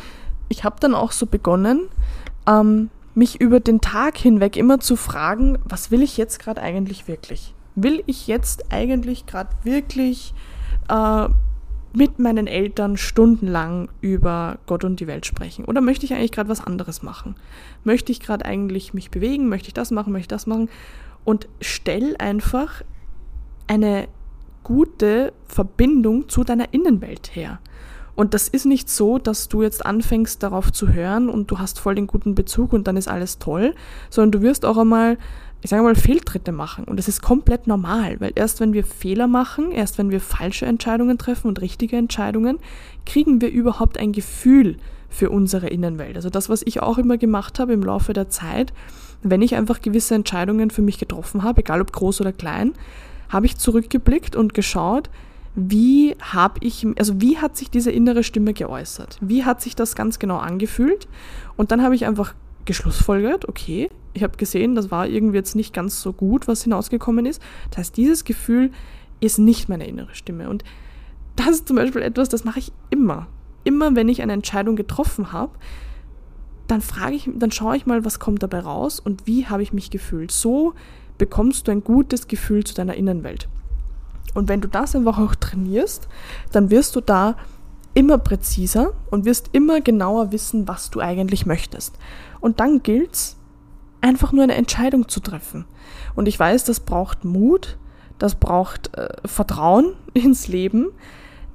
Ich 0.49 0.63
habe 0.63 0.77
dann 0.79 0.95
auch 0.95 1.11
so 1.11 1.27
begonnen, 1.27 1.89
ähm, 2.47 2.89
mich 3.13 3.39
über 3.39 3.59
den 3.59 3.81
Tag 3.81 4.17
hinweg 4.17 4.57
immer 4.57 4.79
zu 4.79 4.95
fragen, 4.95 5.59
was 5.63 5.91
will 5.91 6.01
ich 6.01 6.17
jetzt 6.17 6.39
gerade 6.39 6.61
eigentlich 6.61 7.07
wirklich? 7.07 7.53
Will 7.75 8.03
ich 8.07 8.27
jetzt 8.27 8.71
eigentlich 8.71 9.27
gerade 9.27 9.49
wirklich 9.63 10.33
äh, 10.89 11.27
mit 11.93 12.19
meinen 12.19 12.47
Eltern 12.47 12.97
stundenlang 12.97 13.89
über 14.01 14.59
Gott 14.65 14.83
und 14.83 14.99
die 14.99 15.07
Welt 15.07 15.25
sprechen? 15.25 15.65
Oder 15.65 15.81
möchte 15.81 16.05
ich 16.05 16.13
eigentlich 16.13 16.31
gerade 16.31 16.49
was 16.49 16.65
anderes 16.65 17.03
machen? 17.03 17.35
Möchte 17.83 18.11
ich 18.11 18.19
gerade 18.19 18.45
eigentlich 18.45 18.93
mich 18.93 19.11
bewegen? 19.11 19.49
Möchte 19.49 19.67
ich 19.67 19.73
das 19.73 19.91
machen? 19.91 20.13
Möchte 20.13 20.23
ich 20.23 20.39
das 20.39 20.47
machen? 20.47 20.69
und 21.25 21.47
stell 21.59 22.15
einfach 22.17 22.81
eine 23.67 24.07
gute 24.63 25.33
Verbindung 25.45 26.29
zu 26.29 26.43
deiner 26.43 26.73
Innenwelt 26.73 27.35
her. 27.35 27.59
Und 28.15 28.33
das 28.33 28.47
ist 28.47 28.65
nicht 28.65 28.89
so, 28.89 29.17
dass 29.17 29.47
du 29.47 29.63
jetzt 29.63 29.85
anfängst 29.85 30.43
darauf 30.43 30.71
zu 30.71 30.89
hören 30.89 31.29
und 31.29 31.49
du 31.49 31.59
hast 31.59 31.79
voll 31.79 31.95
den 31.95 32.07
guten 32.07 32.35
Bezug 32.35 32.73
und 32.73 32.87
dann 32.87 32.97
ist 32.97 33.07
alles 33.07 33.39
toll, 33.39 33.73
sondern 34.09 34.31
du 34.31 34.41
wirst 34.41 34.65
auch 34.65 34.77
einmal, 34.77 35.17
ich 35.61 35.69
sage 35.69 35.83
mal, 35.83 35.95
Fehltritte 35.95 36.51
machen. 36.51 36.85
Und 36.85 36.97
das 36.97 37.07
ist 37.07 37.21
komplett 37.21 37.67
normal, 37.67 38.19
weil 38.19 38.31
erst 38.35 38.59
wenn 38.59 38.73
wir 38.73 38.83
Fehler 38.83 39.27
machen, 39.27 39.71
erst 39.71 39.97
wenn 39.97 40.09
wir 40.09 40.19
falsche 40.19 40.65
Entscheidungen 40.65 41.17
treffen 41.17 41.47
und 41.47 41.61
richtige 41.61 41.97
Entscheidungen, 41.97 42.57
kriegen 43.05 43.41
wir 43.41 43.49
überhaupt 43.49 43.99
ein 43.99 44.11
Gefühl 44.11 44.77
für 45.09 45.29
unsere 45.29 45.67
Innenwelt. 45.67 46.15
Also 46.15 46.29
das, 46.29 46.49
was 46.49 46.63
ich 46.65 46.81
auch 46.81 46.97
immer 46.97 47.17
gemacht 47.17 47.59
habe 47.59 47.73
im 47.73 47.83
Laufe 47.83 48.13
der 48.13 48.29
Zeit, 48.29 48.73
wenn 49.21 49.41
ich 49.41 49.55
einfach 49.55 49.81
gewisse 49.81 50.15
Entscheidungen 50.15 50.71
für 50.71 50.81
mich 50.81 50.97
getroffen 50.97 51.43
habe, 51.43 51.61
egal 51.61 51.81
ob 51.81 51.91
groß 51.91 52.21
oder 52.21 52.31
klein, 52.31 52.73
habe 53.29 53.45
ich 53.45 53.57
zurückgeblickt 53.57 54.35
und 54.35 54.53
geschaut, 54.53 55.09
wie 55.53 56.15
habe 56.19 56.59
ich, 56.61 56.87
also 56.97 57.19
wie 57.21 57.37
hat 57.37 57.57
sich 57.57 57.69
diese 57.69 57.91
innere 57.91 58.23
Stimme 58.23 58.53
geäußert? 58.53 59.17
Wie 59.21 59.43
hat 59.43 59.61
sich 59.61 59.75
das 59.75 59.95
ganz 59.95 60.17
genau 60.17 60.37
angefühlt? 60.37 61.07
Und 61.57 61.71
dann 61.71 61.83
habe 61.83 61.93
ich 61.93 62.05
einfach 62.05 62.33
geschlussfolgert, 62.65 63.47
okay, 63.47 63.89
ich 64.13 64.23
habe 64.23 64.37
gesehen, 64.37 64.75
das 64.75 64.91
war 64.91 65.07
irgendwie 65.07 65.37
jetzt 65.37 65.55
nicht 65.55 65.73
ganz 65.73 66.01
so 66.01 66.13
gut, 66.13 66.47
was 66.47 66.63
hinausgekommen 66.63 67.25
ist. 67.25 67.41
Das 67.69 67.79
heißt, 67.79 67.97
dieses 67.97 68.23
Gefühl 68.23 68.71
ist 69.19 69.39
nicht 69.39 69.69
meine 69.69 69.87
innere 69.87 70.13
Stimme. 70.15 70.49
Und 70.49 70.63
das 71.35 71.49
ist 71.49 71.67
zum 71.67 71.77
Beispiel 71.77 72.01
etwas, 72.01 72.29
das 72.29 72.43
mache 72.43 72.59
ich 72.59 72.71
immer. 72.89 73.27
Immer 73.63 73.95
wenn 73.95 74.09
ich 74.09 74.21
eine 74.21 74.33
Entscheidung 74.33 74.75
getroffen 74.75 75.31
habe, 75.31 75.53
dann 76.67 76.81
frage 76.81 77.15
ich, 77.15 77.29
dann 77.33 77.51
schaue 77.51 77.75
ich 77.77 77.85
mal, 77.85 78.05
was 78.05 78.19
kommt 78.19 78.43
dabei 78.43 78.59
raus 78.59 78.99
und 78.99 79.27
wie 79.27 79.47
habe 79.47 79.63
ich 79.63 79.73
mich 79.73 79.89
gefühlt. 79.91 80.31
So 80.31 80.73
bekommst 81.17 81.67
du 81.67 81.71
ein 81.71 81.83
gutes 81.83 82.27
Gefühl 82.27 82.63
zu 82.63 82.73
deiner 82.73 82.95
Innenwelt. 82.95 83.47
Und 84.33 84.47
wenn 84.47 84.61
du 84.61 84.67
das 84.67 84.95
einfach 84.95 85.19
auch 85.19 85.35
trainierst, 85.35 86.07
dann 86.51 86.69
wirst 86.69 86.95
du 86.95 87.01
da 87.01 87.35
immer 87.93 88.17
präziser 88.17 88.93
und 89.09 89.25
wirst 89.25 89.49
immer 89.51 89.81
genauer 89.81 90.31
wissen, 90.31 90.67
was 90.67 90.89
du 90.89 90.99
eigentlich 90.99 91.45
möchtest. 91.45 91.95
Und 92.39 92.59
dann 92.59 92.83
gilt 92.83 93.13
es, 93.13 93.37
einfach 94.01 94.31
nur 94.31 94.43
eine 94.43 94.55
Entscheidung 94.55 95.07
zu 95.07 95.19
treffen. 95.19 95.65
Und 96.15 96.27
ich 96.27 96.37
weiß, 96.37 96.63
das 96.63 96.79
braucht 96.79 97.23
Mut, 97.23 97.77
das 98.17 98.35
braucht 98.35 98.95
äh, 98.97 99.09
Vertrauen 99.25 99.93
ins 100.13 100.47
Leben, 100.47 100.87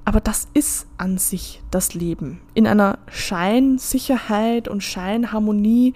aber 0.04 0.20
das 0.20 0.46
ist 0.54 0.86
an 0.98 1.18
sich 1.18 1.62
das 1.70 1.94
Leben. 1.94 2.40
In 2.54 2.66
einer 2.66 2.98
Scheinsicherheit 3.08 4.68
und 4.68 4.82
Scheinharmonie 4.82 5.94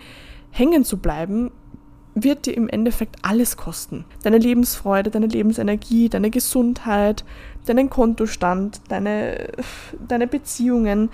hängen 0.50 0.84
zu 0.84 0.98
bleiben, 0.98 1.52
wird 2.14 2.46
dir 2.46 2.56
im 2.56 2.68
Endeffekt 2.68 3.16
alles 3.22 3.56
kosten. 3.56 4.04
Deine 4.22 4.38
Lebensfreude, 4.38 5.10
deine 5.10 5.26
Lebensenergie, 5.26 6.08
deine 6.08 6.30
Gesundheit, 6.30 7.24
deinen 7.66 7.90
Kontostand, 7.90 8.80
deine, 8.88 9.48
deine 10.08 10.26
Beziehungen. 10.26 11.10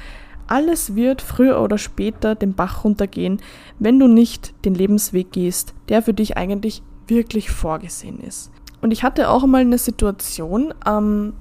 Alles 0.47 0.95
wird 0.95 1.23
früher 1.23 1.61
oder 1.61 1.77
später 1.77 2.35
den 2.35 2.55
Bach 2.55 2.85
runtergehen, 2.85 3.41
wenn 3.79 3.99
du 3.99 4.07
nicht 4.07 4.55
den 4.65 4.75
Lebensweg 4.75 5.33
gehst, 5.33 5.75
der 5.89 6.03
für 6.03 6.15
dich 6.15 6.37
eigentlich 6.37 6.83
wirklich 7.09 7.51
vorgesehen 7.51 8.21
ist. 8.21 8.51
Und 8.81 8.93
ich 8.93 9.03
hatte 9.03 9.31
auch 9.31 9.47
mal 9.47 9.63
eine 9.63 9.79
Situation, 9.79 10.73
ähm, 10.87 11.33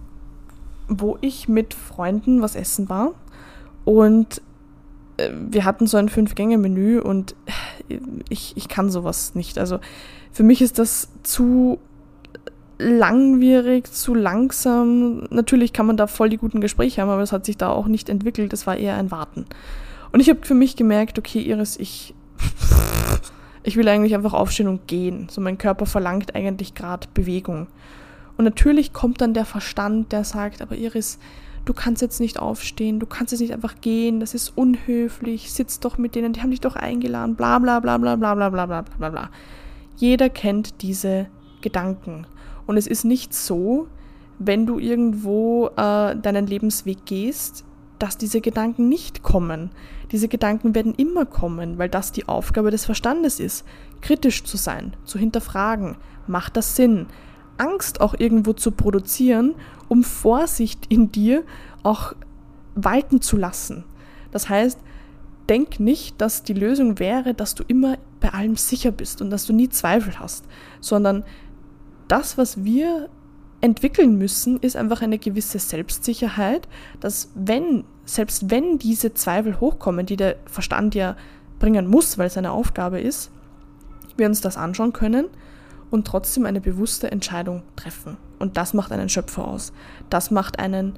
wo 0.88 1.18
ich 1.22 1.48
mit 1.48 1.74
Freunden 1.74 2.42
was 2.42 2.56
essen 2.56 2.90
war 2.90 3.12
und 3.84 4.42
wir 5.18 5.66
hatten 5.66 5.88
so 5.88 5.98
ein 5.98 6.10
Fünf-Gänge-Menü 6.10 7.00
und 7.00 7.36
ich, 8.30 8.56
ich 8.56 8.68
kann 8.68 8.90
sowas 8.90 9.36
nicht. 9.36 9.58
Also 9.58 9.80
für 10.32 10.44
mich 10.44 10.62
ist 10.62 10.80
das 10.80 11.10
zu 11.24 11.80
langwierig, 12.78 13.92
zu 13.92 14.14
langsam. 14.14 15.28
Natürlich 15.30 15.74
kann 15.74 15.86
man 15.86 15.98
da 15.98 16.08
voll 16.08 16.30
die 16.30 16.38
guten 16.38 16.62
Gespräche 16.62 17.02
haben, 17.02 17.10
aber 17.10 17.22
es 17.22 17.32
hat 17.32 17.46
sich 17.46 17.58
da 17.58 17.70
auch 17.70 17.88
nicht 17.88 18.10
entwickelt. 18.10 18.52
Das 18.52 18.68
war 18.68 18.76
eher 18.76 18.96
ein 18.98 19.12
Warten. 19.12 19.46
Und 20.12 20.20
ich 20.20 20.30
habe 20.30 20.40
für 20.44 20.54
mich 20.54 20.76
gemerkt, 20.76 21.18
okay, 21.18 21.40
Iris, 21.40 21.78
ich, 21.78 22.14
ich 23.64 23.78
will 23.78 23.88
eigentlich 23.88 24.16
einfach 24.16 24.34
aufstehen 24.34 24.68
und 24.68 24.88
gehen. 24.88 25.28
So 25.30 25.42
mein 25.42 25.58
Körper 25.58 25.86
verlangt 25.86 26.36
eigentlich 26.36 26.74
gerade 26.74 27.08
Bewegung. 27.14 27.68
Und 28.38 28.44
natürlich 28.44 28.92
kommt 28.92 29.22
dann 29.22 29.34
der 29.34 29.46
Verstand, 29.46 30.12
der 30.12 30.26
sagt, 30.26 30.62
aber 30.62 30.76
Iris, 30.76 31.20
du 31.66 31.74
kannst 31.74 32.02
jetzt 32.02 32.20
nicht 32.20 32.40
aufstehen, 32.40 33.00
du 33.00 33.06
kannst 33.06 33.32
jetzt 33.32 33.42
nicht 33.42 33.54
einfach 33.54 33.82
gehen, 33.82 34.20
das 34.20 34.34
ist 34.34 34.54
unhöflich, 34.56 35.52
sitz 35.52 35.80
doch 35.80 35.98
mit 35.98 36.16
denen, 36.16 36.34
die 36.34 36.42
haben 36.42 36.52
dich 36.52 36.62
doch 36.62 36.76
eingeladen, 36.76 37.36
bla 37.36 37.60
bla 37.60 37.80
bla 37.80 37.98
bla 37.98 38.16
bla 38.16 38.36
bla 38.36 38.50
bla 38.50 38.66
bla 38.66 38.82
bla 38.82 39.10
bla. 39.10 39.30
Jeder 39.98 40.30
kennt 40.30 40.82
diese 40.82 41.28
Gedanken. 41.62 42.28
Und 42.68 42.78
es 42.78 42.88
ist 42.88 43.06
nicht 43.06 43.34
so, 43.34 43.88
wenn 44.40 44.66
du 44.66 44.80
irgendwo 44.80 45.68
äh, 45.76 46.16
deinen 46.16 46.48
Lebensweg 46.48 47.06
gehst, 47.06 47.64
dass 48.00 48.18
diese 48.18 48.42
Gedanken 48.42 48.90
nicht 48.90 49.24
kommen. 49.24 49.72
Diese 50.12 50.28
Gedanken 50.28 50.76
werden 50.76 50.94
immer 50.96 51.26
kommen, 51.26 51.78
weil 51.78 51.90
das 51.90 52.12
die 52.12 52.28
Aufgabe 52.28 52.72
des 52.72 52.86
Verstandes 52.86 53.40
ist, 53.40 53.66
kritisch 54.02 54.44
zu 54.44 54.58
sein, 54.58 54.96
zu 55.06 55.18
hinterfragen. 55.18 55.96
Macht 56.28 56.58
das 56.58 56.76
Sinn? 56.76 57.08
Angst 57.58 58.02
auch 58.02 58.16
irgendwo 58.18 58.54
zu 58.54 58.72
produzieren, 58.72 59.56
um 59.88 60.04
Vorsicht 60.04 60.86
in 60.90 61.12
dir 61.12 61.44
auch 61.84 62.14
walten 62.76 63.22
zu 63.22 63.38
lassen. 63.38 63.86
Das 64.32 64.50
heißt, 64.50 64.80
denk 65.48 65.80
nicht, 65.80 66.20
dass 66.20 66.44
die 66.44 66.54
Lösung 66.54 67.00
wäre, 67.00 67.34
dass 67.34 67.56
du 67.56 67.64
immer 67.68 67.98
bei 68.20 68.30
allem 68.30 68.56
sicher 68.56 68.92
bist 68.92 69.22
und 69.22 69.30
dass 69.30 69.46
du 69.46 69.54
nie 69.54 69.70
Zweifel 69.70 70.20
hast, 70.20 70.46
sondern 70.80 71.24
das, 72.08 72.38
was 72.38 72.64
wir 72.64 73.10
entwickeln 73.62 74.18
müssen, 74.18 74.60
ist 74.60 74.76
einfach 74.76 75.02
eine 75.02 75.18
gewisse 75.18 75.60
Selbstsicherheit, 75.60 76.68
dass 77.00 77.32
wenn, 77.36 77.84
selbst 78.06 78.52
wenn 78.52 78.78
diese 78.78 79.14
Zweifel 79.14 79.60
hochkommen, 79.60 80.06
die 80.06 80.18
der 80.18 80.36
Verstand 80.46 80.94
ja 80.96 81.16
bringen 81.60 81.88
muss, 81.88 82.18
weil 82.18 82.28
es 82.28 82.38
eine 82.38 82.52
Aufgabe 82.52 83.00
ist, 83.00 83.32
wir 84.18 84.28
uns 84.28 84.42
das 84.42 84.58
anschauen 84.58 84.94
können 84.94 85.28
und 85.92 86.08
trotzdem 86.08 86.46
eine 86.46 86.62
bewusste 86.62 87.12
Entscheidung 87.12 87.64
treffen. 87.76 88.18
Und 88.40 88.58
das 88.58 88.74
macht 88.74 88.92
einen 88.92 89.10
Schöpfer 89.10 89.48
aus. 89.48 89.74
Das 90.10 90.32
macht 90.32 90.60
einen 90.60 90.94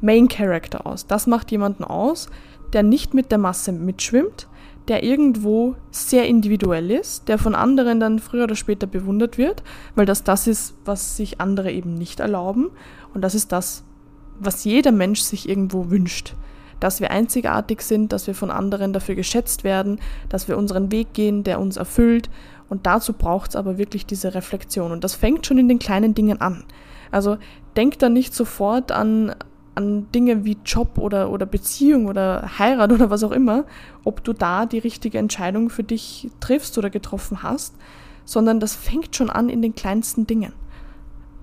Main 0.00 0.28
Character 0.28 0.86
aus. 0.86 1.06
Das 1.06 1.26
macht 1.26 1.50
jemanden 1.50 1.84
aus, 1.84 2.28
der 2.72 2.82
nicht 2.82 3.14
mit 3.14 3.30
der 3.30 3.38
Masse 3.38 3.72
mitschwimmt, 3.72 4.48
der 4.88 5.02
irgendwo 5.02 5.74
sehr 5.90 6.26
individuell 6.26 6.90
ist, 6.90 7.28
der 7.28 7.38
von 7.38 7.54
anderen 7.54 7.98
dann 7.98 8.18
früher 8.18 8.44
oder 8.44 8.54
später 8.54 8.86
bewundert 8.86 9.38
wird, 9.38 9.62
weil 9.94 10.06
das 10.06 10.22
das 10.22 10.46
ist, 10.46 10.74
was 10.84 11.16
sich 11.16 11.40
andere 11.40 11.72
eben 11.72 11.94
nicht 11.94 12.20
erlauben. 12.20 12.70
Und 13.12 13.22
das 13.22 13.34
ist 13.34 13.52
das, 13.52 13.82
was 14.38 14.64
jeder 14.64 14.92
Mensch 14.92 15.20
sich 15.20 15.48
irgendwo 15.48 15.90
wünscht. 15.90 16.34
Dass 16.78 17.00
wir 17.00 17.10
einzigartig 17.10 17.80
sind, 17.80 18.12
dass 18.12 18.26
wir 18.26 18.34
von 18.34 18.50
anderen 18.50 18.92
dafür 18.92 19.14
geschätzt 19.14 19.64
werden, 19.64 19.98
dass 20.28 20.46
wir 20.46 20.58
unseren 20.58 20.92
Weg 20.92 21.14
gehen, 21.14 21.42
der 21.42 21.58
uns 21.58 21.78
erfüllt 21.78 22.28
und 22.68 22.86
dazu 22.86 23.12
braucht 23.12 23.50
es 23.50 23.56
aber 23.56 23.78
wirklich 23.78 24.06
diese 24.06 24.34
Reflexion. 24.34 24.92
Und 24.92 25.04
das 25.04 25.14
fängt 25.14 25.46
schon 25.46 25.58
in 25.58 25.68
den 25.68 25.78
kleinen 25.78 26.14
Dingen 26.14 26.40
an. 26.40 26.64
Also 27.10 27.38
denk 27.76 27.98
da 27.98 28.08
nicht 28.08 28.34
sofort 28.34 28.92
an 28.92 29.34
an 29.76 30.10
Dinge 30.10 30.44
wie 30.44 30.56
Job 30.64 30.98
oder, 30.98 31.30
oder 31.30 31.46
Beziehung 31.46 32.06
oder 32.06 32.58
Heirat 32.58 32.92
oder 32.94 33.10
was 33.10 33.22
auch 33.22 33.30
immer, 33.30 33.64
ob 34.04 34.24
du 34.24 34.32
da 34.32 34.66
die 34.66 34.78
richtige 34.78 35.18
Entscheidung 35.18 35.70
für 35.70 35.84
dich 35.84 36.30
triffst 36.40 36.76
oder 36.78 36.90
getroffen 36.90 37.42
hast, 37.42 37.76
sondern 38.24 38.58
das 38.58 38.74
fängt 38.74 39.14
schon 39.14 39.30
an 39.30 39.48
in 39.48 39.62
den 39.62 39.74
kleinsten 39.74 40.26
Dingen. 40.26 40.52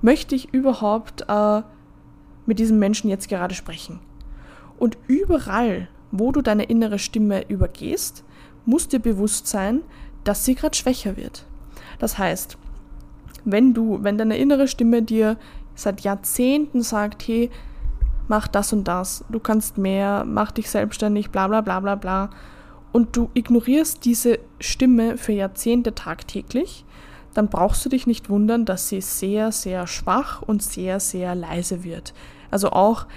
Möchte 0.01 0.36
ich 0.36 0.53
überhaupt 0.53 1.25
äh, 1.30 1.62
mit 2.46 2.60
diesem 2.60 2.80
Menschen 2.80 3.10
jetzt 3.10 3.30
gerade 3.30 3.56
sprechen? 3.56 4.00
Und 4.77 4.98
überall, 5.08 5.88
wo 6.12 6.32
du 6.32 6.42
deine 6.42 6.63
innere 6.63 7.00
Stimme 7.00 7.48
übergehst, 7.48 8.25
muss 8.65 8.88
dir 8.88 9.00
bewusst 9.00 9.48
sein, 9.48 9.82
dass 10.24 10.46
sie 10.46 10.56
gerade 10.56 10.75
schwächer 10.75 11.18
wird. 11.18 11.46
Das 12.00 12.18
heißt, 12.18 12.58
wenn 13.46 13.74
du, 13.74 14.00
wenn 14.01 14.18
deine 14.18 14.38
innere 14.38 14.68
Stimme 14.68 15.01
dir 15.01 15.38
seit 15.75 16.01
Jahrzehnten 16.01 16.82
sagt, 16.82 17.27
hey, 17.27 17.50
mach 18.27 18.48
das 18.48 18.74
und 18.74 18.88
das, 18.88 19.25
du 19.30 19.39
kannst 19.39 19.77
mehr, 19.77 20.24
mach 20.25 20.51
dich 20.51 20.70
selbstständig, 20.70 21.30
bla 21.32 21.48
bla 21.48 21.62
bla 21.62 21.80
bla 21.80 21.96
bla, 21.96 22.30
und 22.92 23.18
du 23.18 23.30
ignorierst 23.34 24.06
diese 24.06 24.39
Stimme 24.60 25.18
für 25.18 25.34
Jahrzehnte 25.34 25.96
tagtäglich, 25.96 26.86
dann 27.34 27.48
brauchst 27.48 27.84
du 27.84 27.89
dich 27.89 28.06
nicht 28.06 28.30
wundern, 28.30 28.65
dass 28.65 28.89
sie 28.89 29.01
sehr, 29.01 29.51
sehr 29.51 29.88
schwach 29.88 30.44
und 30.44 30.62
sehr, 30.62 31.00
sehr 31.00 31.34
leise 31.34 31.84
wird. 31.84 32.13
Also 32.51 32.70
auch 32.70 33.08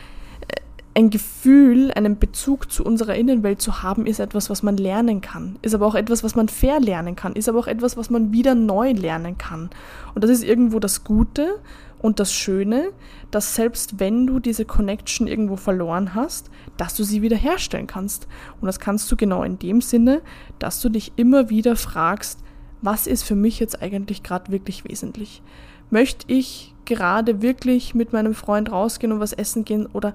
ein 0.97 1.11
Gefühl, 1.11 1.93
einen 1.93 2.19
Bezug 2.19 2.73
zu 2.73 2.83
unserer 2.83 3.17
Innenwelt 3.17 3.61
zu 3.61 3.83
haben, 3.83 4.07
ist 4.07 4.19
etwas, 4.19 4.49
was 4.49 4.63
man 4.63 4.79
lernen 4.79 5.21
kann. 5.21 5.59
Ist 5.61 5.75
aber 5.75 5.85
auch 5.85 5.95
etwas, 5.95 6.25
was 6.25 6.35
man 6.35 6.49
verlernen 6.49 7.17
kann. 7.17 7.35
Ist 7.35 7.51
aber 7.51 7.59
auch 7.59 7.67
etwas, 7.67 7.99
was 7.99 8.09
man 8.09 8.33
wieder 8.33 8.55
neu 8.55 8.93
lernen 8.93 9.37
kann. 9.37 9.69
Und 10.15 10.25
das 10.25 10.31
ist 10.31 10.43
irgendwo 10.43 10.79
das 10.79 11.05
Gute 11.05 11.57
und 12.01 12.19
das 12.19 12.33
Schöne, 12.33 12.93
dass 13.31 13.55
selbst 13.55 14.01
wenn 14.01 14.27
du 14.27 14.39
diese 14.39 14.65
Connection 14.65 15.27
irgendwo 15.27 15.57
verloren 15.57 16.15
hast, 16.15 16.51
dass 16.79 16.95
du 16.95 17.05
sie 17.05 17.21
wieder 17.21 17.37
herstellen 17.37 17.87
kannst. 17.87 18.27
Und 18.63 18.67
das 18.67 18.81
kannst 18.81 19.13
du 19.13 19.17
genau 19.17 19.43
in 19.43 19.59
dem 19.59 19.83
Sinne, 19.83 20.23
dass 20.59 20.81
du 20.81 20.89
dich 20.89 21.13
immer 21.17 21.51
wieder 21.51 21.77
fragst, 21.77 22.41
was 22.81 23.07
ist 23.07 23.23
für 23.23 23.35
mich 23.35 23.61
jetzt 23.61 23.83
eigentlich 23.83 24.23
gerade 24.23 24.51
wirklich 24.51 24.89
wesentlich? 24.89 25.43
Möchte 25.91 26.25
ich 26.33 26.75
gerade 26.87 27.43
wirklich 27.43 27.95
mit 27.95 28.15
meinem 28.15 28.33
Freund 28.33 28.73
rausgehen 28.73 29.13
und 29.13 29.21
was 29.21 29.35
essen 29.35 29.67
gehen 29.67 29.85
oder 29.85 30.15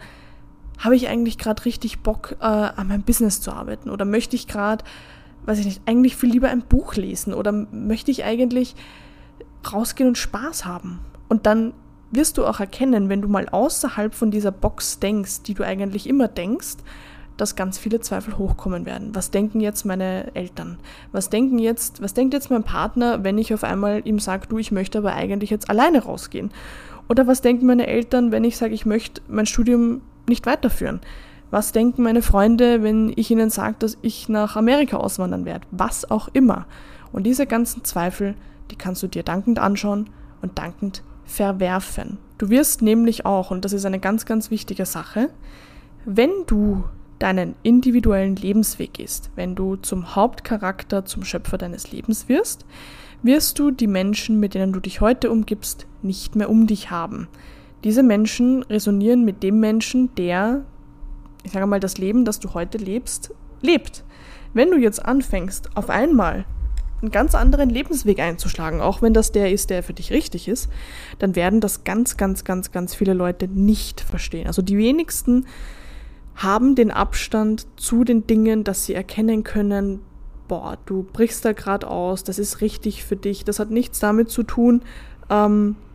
habe 0.82 0.96
ich 0.96 1.08
eigentlich 1.08 1.38
gerade 1.38 1.64
richtig 1.66 2.00
Bock, 2.00 2.36
äh, 2.42 2.46
an 2.46 2.88
meinem 2.88 3.04
Business 3.04 3.40
zu 3.40 3.52
arbeiten? 3.52 3.90
Oder 3.90 4.04
möchte 4.04 4.36
ich 4.36 4.48
gerade, 4.48 4.84
weiß 5.46 5.60
ich 5.60 5.66
nicht, 5.66 5.82
eigentlich 5.86 6.16
viel 6.16 6.32
lieber 6.32 6.50
ein 6.50 6.64
Buch 6.64 6.96
lesen? 6.96 7.34
Oder 7.34 7.52
möchte 7.52 8.12
ich 8.12 8.24
eigentlich 8.24 8.76
rausgehen 9.72 10.10
und 10.10 10.18
Spaß 10.18 10.66
haben? 10.66 11.00
Und 11.30 11.46
dann 11.46 11.74
wirst 12.10 12.38
du 12.38 12.46
auch 12.46 12.60
erkennen, 12.60 13.10
wenn 13.10 13.22
du 13.22 13.28
mal 13.28 13.48
außerhalb 13.48 14.14
von 14.14 14.32
dieser 14.32 14.52
Box 14.52 15.00
denkst, 15.00 15.44
die 15.44 15.54
du 15.54 15.64
eigentlich 15.64 16.10
immer 16.10 16.28
denkst, 16.28 16.78
dass 17.38 17.56
ganz 17.56 17.78
viele 17.78 18.02
Zweifel 18.02 18.38
hochkommen 18.38 18.86
werden. 18.86 19.16
Was 19.16 19.32
denken 19.32 19.62
jetzt 19.62 19.86
meine 19.86 20.36
Eltern? 20.36 20.78
Was 21.12 21.30
denken 21.30 21.58
jetzt, 21.58 22.02
was 22.02 22.14
denkt 22.14 22.34
jetzt 22.34 22.52
mein 22.52 22.64
Partner, 22.64 23.24
wenn 23.24 23.38
ich 23.38 23.54
auf 23.54 23.64
einmal 23.64 24.02
ihm 24.06 24.20
sage, 24.20 24.48
du, 24.48 24.58
ich 24.58 24.72
möchte 24.72 24.98
aber 24.98 25.14
eigentlich 25.14 25.50
jetzt 25.50 25.70
alleine 25.70 26.04
rausgehen? 26.04 26.52
Oder 27.08 27.28
was 27.28 27.42
denken 27.42 27.66
meine 27.66 27.88
Eltern, 27.88 28.32
wenn 28.32 28.44
ich 28.44 28.58
sage, 28.58 28.74
ich 28.74 28.86
möchte 28.86 29.22
mein 29.28 29.46
Studium 29.46 30.02
nicht 30.32 30.46
weiterführen? 30.46 31.02
Was 31.52 31.74
denken 31.74 32.04
meine 32.04 32.22
Freunde, 32.22 32.82
wenn 32.82 33.12
ich 33.16 33.30
ihnen 33.30 33.50
sage, 33.50 33.76
dass 33.80 33.98
ich 34.02 34.30
nach 34.30 34.56
Amerika 34.56 34.98
auswandern 34.98 35.46
werde? 35.46 35.68
Was 35.72 36.10
auch 36.10 36.30
immer. 36.32 36.66
Und 37.12 37.24
diese 37.24 37.46
ganzen 37.46 37.84
Zweifel, 37.84 38.36
die 38.72 38.78
kannst 38.78 39.04
du 39.04 39.08
dir 39.08 39.24
dankend 39.24 39.60
anschauen 39.60 40.10
und 40.42 40.58
dankend 40.58 41.04
verwerfen. 41.26 42.18
Du 42.38 42.50
wirst 42.50 42.82
nämlich 42.82 43.26
auch, 43.26 43.52
und 43.52 43.66
das 43.66 43.74
ist 43.74 43.86
eine 43.86 44.00
ganz, 44.00 44.26
ganz 44.26 44.50
wichtige 44.50 44.86
Sache, 44.86 45.30
wenn 46.06 46.32
du 46.48 46.86
deinen 47.20 47.56
individuellen 47.62 48.36
Lebensweg 48.36 48.94
gehst, 48.94 49.30
wenn 49.36 49.54
du 49.54 49.76
zum 49.76 50.16
Hauptcharakter, 50.16 51.06
zum 51.06 51.24
Schöpfer 51.24 51.58
deines 51.58 51.92
Lebens 51.92 52.28
wirst, 52.30 52.66
wirst 53.22 53.60
du 53.60 53.70
die 53.72 53.88
Menschen, 53.88 54.40
mit 54.40 54.56
denen 54.56 54.74
du 54.74 54.80
dich 54.80 55.02
heute 55.02 55.30
umgibst, 55.30 55.86
nicht 56.02 56.36
mehr 56.36 56.50
um 56.50 56.66
dich 56.66 56.90
haben. 56.90 57.28
Diese 57.84 58.04
Menschen 58.04 58.64
resonieren 58.64 59.26
mit 59.26 59.44
dem 59.44 59.60
Menschen, 59.60 60.14
der, 60.16 60.66
ich 61.44 61.52
sage 61.52 61.66
mal, 61.66 61.80
das 61.80 61.98
Leben, 61.98 62.26
das 62.26 62.40
du 62.40 62.54
heute 62.54 62.78
lebst, 62.78 63.34
lebt. 63.62 64.04
Wenn 64.54 64.70
du 64.70 64.78
jetzt 64.78 65.04
anfängst, 65.04 65.76
auf 65.76 65.90
einmal 65.90 66.46
einen 67.02 67.12
ganz 67.12 67.34
anderen 67.34 67.70
Lebensweg 67.70 68.20
einzuschlagen, 68.20 68.82
auch 68.82 69.02
wenn 69.02 69.14
das 69.14 69.32
der 69.32 69.52
ist, 69.52 69.70
der 69.70 69.82
für 69.82 69.94
dich 69.94 70.12
richtig 70.12 70.48
ist, 70.48 70.70
dann 71.18 71.36
werden 71.36 71.60
das 71.60 71.84
ganz, 71.84 72.18
ganz, 72.18 72.44
ganz, 72.44 72.72
ganz 72.72 72.94
viele 72.94 73.14
Leute 73.14 73.48
nicht 73.48 74.02
verstehen. 74.02 74.48
Also 74.48 74.62
die 74.62 74.78
wenigsten 74.78 75.48
haben 76.36 76.76
den 76.76 76.92
Abstand 76.92 77.66
zu 77.76 78.04
den 78.04 78.28
Dingen, 78.28 78.64
dass 78.64 78.86
sie 78.86 78.94
erkennen 78.94 79.44
können, 79.44 80.02
boah, 80.48 80.78
du 80.86 81.04
brichst 81.04 81.46
da 81.46 81.54
gerade 81.54 81.88
aus, 81.88 82.24
das 82.24 82.38
ist 82.38 82.62
richtig 82.62 83.04
für 83.04 83.16
dich. 83.16 83.46
Das 83.46 83.60
hat 83.60 83.72
nichts 83.72 84.00
damit 84.00 84.30
zu 84.30 84.44
tun, 84.44 84.82
ähm, 85.30 85.76
äh, 85.80 85.91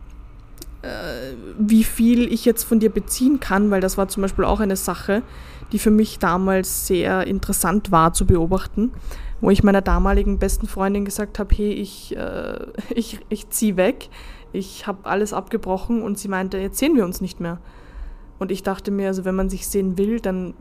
wie 1.57 1.83
viel 1.83 2.31
ich 2.31 2.45
jetzt 2.45 2.63
von 2.63 2.79
dir 2.79 2.89
beziehen 2.89 3.39
kann, 3.39 3.71
weil 3.71 3.81
das 3.81 3.97
war 3.97 4.07
zum 4.07 4.21
Beispiel 4.21 4.45
auch 4.45 4.59
eine 4.59 4.75
Sache, 4.75 5.23
die 5.71 5.79
für 5.79 5.91
mich 5.91 6.19
damals 6.19 6.87
sehr 6.87 7.27
interessant 7.27 7.91
war 7.91 8.13
zu 8.13 8.25
beobachten, 8.25 8.91
wo 9.41 9.49
ich 9.49 9.63
meiner 9.63 9.81
damaligen 9.81 10.39
besten 10.39 10.67
Freundin 10.67 11.05
gesagt 11.05 11.39
habe, 11.39 11.53
hey, 11.53 11.71
ich, 11.71 12.15
äh, 12.15 12.65
ich, 12.89 13.19
ich 13.29 13.49
ziehe 13.49 13.77
weg, 13.77 14.09
ich 14.53 14.87
habe 14.87 15.09
alles 15.09 15.33
abgebrochen 15.33 16.01
und 16.01 16.17
sie 16.17 16.27
meinte, 16.27 16.57
jetzt 16.57 16.77
sehen 16.77 16.95
wir 16.95 17.05
uns 17.05 17.21
nicht 17.21 17.39
mehr. 17.39 17.59
Und 18.39 18.51
ich 18.51 18.63
dachte 18.63 18.91
mir, 18.91 19.07
also 19.07 19.25
wenn 19.25 19.35
man 19.35 19.49
sich 19.49 19.67
sehen 19.67 19.97
will, 19.97 20.19
dann 20.19 20.53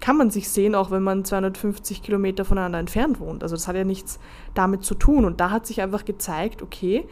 kann 0.00 0.16
man 0.16 0.30
sich 0.30 0.48
sehen, 0.48 0.74
auch 0.74 0.90
wenn 0.90 1.02
man 1.02 1.24
250 1.24 2.02
Kilometer 2.02 2.44
voneinander 2.44 2.78
entfernt 2.78 3.20
wohnt. 3.20 3.42
Also 3.42 3.54
das 3.54 3.68
hat 3.68 3.76
ja 3.76 3.84
nichts 3.84 4.18
damit 4.54 4.84
zu 4.84 4.94
tun. 4.94 5.24
Und 5.24 5.40
da 5.40 5.50
hat 5.50 5.66
sich 5.66 5.82
einfach 5.82 6.04
gezeigt, 6.04 6.62
okay, 6.62 7.06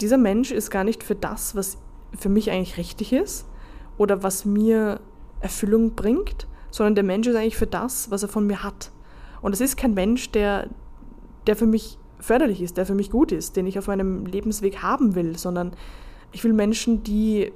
dieser 0.00 0.18
Mensch 0.18 0.50
ist 0.50 0.70
gar 0.70 0.84
nicht 0.84 1.02
für 1.02 1.14
das, 1.14 1.54
was 1.54 1.78
für 2.16 2.28
mich 2.28 2.50
eigentlich 2.50 2.76
richtig 2.76 3.12
ist 3.12 3.46
oder 3.98 4.22
was 4.22 4.44
mir 4.44 5.00
Erfüllung 5.40 5.94
bringt, 5.94 6.46
sondern 6.70 6.94
der 6.94 7.04
Mensch 7.04 7.26
ist 7.26 7.36
eigentlich 7.36 7.56
für 7.56 7.66
das, 7.66 8.10
was 8.10 8.22
er 8.22 8.28
von 8.28 8.46
mir 8.46 8.62
hat. 8.62 8.90
Und 9.42 9.52
es 9.52 9.60
ist 9.60 9.76
kein 9.76 9.94
Mensch, 9.94 10.30
der, 10.30 10.68
der 11.46 11.56
für 11.56 11.66
mich 11.66 11.98
förderlich 12.18 12.62
ist, 12.62 12.76
der 12.76 12.86
für 12.86 12.94
mich 12.94 13.10
gut 13.10 13.30
ist, 13.30 13.56
den 13.56 13.66
ich 13.66 13.78
auf 13.78 13.86
meinem 13.86 14.26
Lebensweg 14.26 14.82
haben 14.82 15.14
will, 15.14 15.36
sondern 15.36 15.72
ich 16.32 16.42
will 16.42 16.52
Menschen, 16.52 17.02
die, 17.02 17.52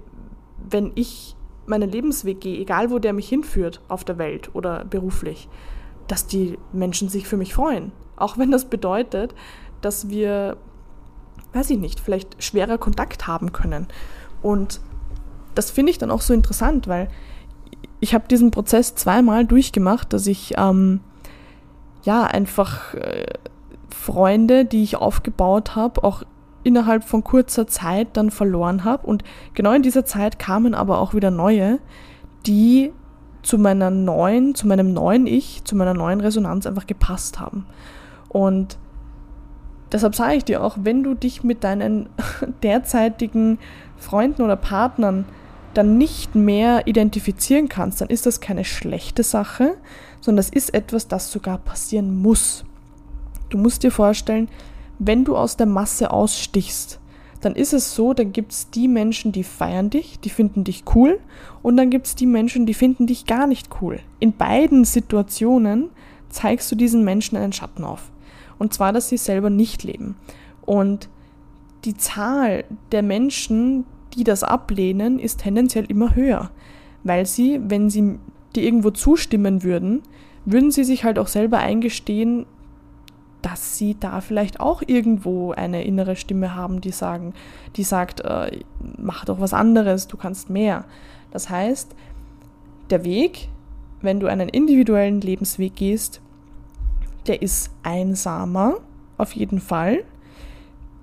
wenn 0.70 0.92
ich 0.94 1.35
meinen 1.66 1.90
Lebensweg 1.90 2.40
gehe, 2.40 2.61
egal 2.61 2.90
wo 2.90 2.98
der 2.98 3.12
mich 3.12 3.29
hinführt 3.29 3.81
auf 3.88 4.05
der 4.05 4.18
Welt 4.18 4.51
oder 4.55 4.85
beruflich, 4.85 5.48
dass 6.07 6.27
die 6.27 6.59
Menschen 6.72 7.09
sich 7.09 7.27
für 7.27 7.37
mich 7.37 7.55
freuen. 7.55 7.92
Auch 8.16 8.38
wenn 8.38 8.51
das 8.51 8.66
bedeutet, 8.66 9.35
dass 9.81 10.09
wir 10.09 10.57
weiß 11.53 11.71
ich 11.71 11.79
nicht, 11.79 12.01
vielleicht 12.01 12.43
schwerer 12.43 12.79
Kontakt 12.79 13.27
haben 13.27 13.53
können. 13.53 13.87
Und 14.43 14.81
das 15.55 15.71
finde 15.71 15.91
ich 15.91 15.99
dann 15.99 16.11
auch 16.11 16.21
so 16.21 16.35
interessant, 16.35 16.87
weil 16.89 17.09
ich 18.01 18.15
habe 18.15 18.29
diesen 18.29 18.51
Prozess 18.51 18.95
zweimal 18.95 19.45
durchgemacht, 19.45 20.13
dass 20.13 20.27
ich 20.27 20.55
ähm, 20.57 21.01
ja 22.05 22.25
einfach 22.25 22.95
äh, 22.95 23.27
Freunde, 23.91 24.65
die 24.65 24.83
ich 24.83 24.97
aufgebaut 24.97 25.75
habe, 25.75 26.05
auch 26.05 26.23
innerhalb 26.63 27.05
von 27.05 27.25
kurzer 27.25 27.67
Zeit 27.67 28.09
dann 28.17 28.31
verloren 28.31 28.85
habe. 28.85 29.07
Und 29.07 29.25
genau 29.55 29.73
in 29.73 29.83
dieser 29.83 30.05
Zeit 30.05 30.39
kamen 30.39 30.75
aber 30.75 31.01
auch 31.01 31.15
wieder 31.15 31.31
neue, 31.31 31.79
die 32.47 32.93
zu 33.43 33.59
meiner 33.59 33.91
neuen, 33.91 34.55
zu 34.55 34.67
meinem 34.67 34.93
neuen 34.93 35.27
Ich, 35.27 35.65
zu 35.65 35.77
meiner 35.77 35.95
neuen 35.95 36.21
Resonanz 36.21 36.67
einfach 36.67 36.87
gepasst 36.87 37.41
haben. 37.41 37.67
Und 38.29 38.79
Deshalb 39.90 40.14
sage 40.14 40.37
ich 40.37 40.44
dir 40.44 40.62
auch, 40.62 40.77
wenn 40.83 41.03
du 41.03 41.14
dich 41.14 41.42
mit 41.44 41.64
deinen 41.64 42.09
derzeitigen 42.62 43.59
Freunden 43.96 44.42
oder 44.42 44.57
Partnern 44.57 45.24
dann 45.74 45.98
nicht 45.98 46.35
mehr 46.35 46.87
identifizieren 46.87 47.68
kannst, 47.68 48.01
dann 48.01 48.09
ist 48.09 48.27
das 48.27 48.40
keine 48.40 48.64
schlechte 48.64 49.22
Sache, 49.22 49.74
sondern 50.20 50.38
das 50.38 50.51
ist 50.51 50.74
etwas, 50.74 51.09
das 51.09 51.31
sogar 51.31 51.59
passieren 51.59 52.20
muss. 52.20 52.64
Du 53.51 53.59
musst 53.59 53.83
dir 53.83 53.90
vorstellen, 53.90 54.48
wenn 54.98 55.24
du 55.24 55.37
aus 55.37 55.57
der 55.57 55.66
Masse 55.66 56.11
ausstichst, 56.11 56.98
dann 57.40 57.55
ist 57.55 57.72
es 57.72 57.94
so, 57.94 58.14
dann 58.14 58.33
gibt 58.33 58.53
es 58.53 58.70
die 58.70 58.88
Menschen, 58.88 59.31
die 59.31 59.44
feiern 59.44 59.90
dich, 59.90 60.18
die 60.20 60.31
finden 60.31 60.64
dich 60.64 60.83
cool 60.94 61.20
und 61.62 61.77
dann 61.77 61.90
gibt 61.90 62.07
es 62.07 62.14
die 62.16 62.27
Menschen, 62.27 62.66
die 62.66 62.74
finden 62.74 63.07
dich 63.07 63.27
gar 63.27 63.46
nicht 63.46 63.68
cool. 63.81 64.01
In 64.18 64.33
beiden 64.33 64.85
Situationen 64.85 65.90
zeigst 66.29 66.70
du 66.72 66.77
diesen 66.77 67.05
Menschen 67.05 67.37
einen 67.37 67.53
Schatten 67.53 67.85
auf. 67.85 68.11
Und 68.59 68.75
zwar, 68.75 68.92
dass 68.92 69.09
sie 69.09 69.16
selber 69.16 69.51
nicht 69.51 69.85
leben. 69.85 70.16
Und 70.64 71.09
die 71.85 71.97
Zahl 71.97 72.64
der 72.92 73.03
Menschen, 73.03 73.85
die 74.14 74.25
das 74.25 74.42
ablehnen, 74.42 75.18
ist 75.18 75.40
tendenziell 75.40 75.85
immer 75.85 76.14
höher. 76.14 76.51
Weil 77.05 77.27
sie, 77.27 77.61
wenn 77.62 77.88
sie 77.90 78.18
dir 78.55 78.62
irgendwo 78.64 78.90
zustimmen 78.90 79.62
würden, 79.62 80.03
würden 80.44 80.71
sie 80.71 80.85
sich 80.85 81.05
halt 81.05 81.18
auch 81.18 81.29
selber 81.29 81.59
eingestehen, 81.59 82.47
dass 83.42 83.79
sie 83.79 83.97
da 83.99 84.21
vielleicht 84.21 84.61
auch 84.61 84.83
irgendwo 84.85 85.53
eine 85.53 85.85
innere 85.85 86.16
Stimme 86.16 86.55
haben, 86.55 86.81
die 86.81 86.90
sagen, 86.90 87.35
die 87.77 87.85
sagt, 87.85 88.21
äh, 88.21 88.61
mach 88.97 89.25
doch 89.25 89.40
was 89.40 89.55
anderes, 89.55 90.09
du 90.09 90.16
kannst 90.16 90.51
mehr. 90.51 90.85
Das 91.31 91.49
heißt, 91.49 91.94
der 92.90 93.05
Weg, 93.05 93.49
wenn 94.01 94.18
du 94.21 94.27
einen 94.27 94.49
individuellen 94.49 95.21
Lebensweg 95.21 95.77
gehst, 95.77 96.21
der 97.29 97.43
ist 97.43 97.71
einsamer, 97.83 98.79
auf 99.17 99.33
jeden 99.33 99.61
Fall. 99.61 100.05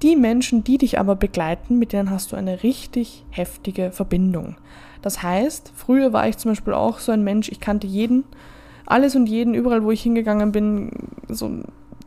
Die 0.01 0.15
Menschen, 0.15 0.63
die 0.63 0.77
dich 0.77 0.99
aber 0.99 1.15
begleiten, 1.15 1.79
mit 1.79 1.93
denen 1.93 2.09
hast 2.09 2.31
du 2.31 2.35
eine 2.35 2.63
richtig 2.63 3.23
heftige 3.29 3.91
Verbindung. 3.91 4.55
Das 5.01 5.23
heißt, 5.23 5.71
früher 5.75 6.13
war 6.13 6.27
ich 6.27 6.37
zum 6.37 6.51
Beispiel 6.51 6.73
auch 6.73 6.99
so 6.99 7.11
ein 7.11 7.23
Mensch, 7.23 7.49
ich 7.49 7.59
kannte 7.59 7.87
jeden, 7.87 8.23
alles 8.85 9.15
und 9.15 9.27
jeden, 9.27 9.53
überall 9.53 9.83
wo 9.83 9.91
ich 9.91 10.01
hingegangen 10.01 10.51
bin, 10.51 10.91
so, 11.27 11.49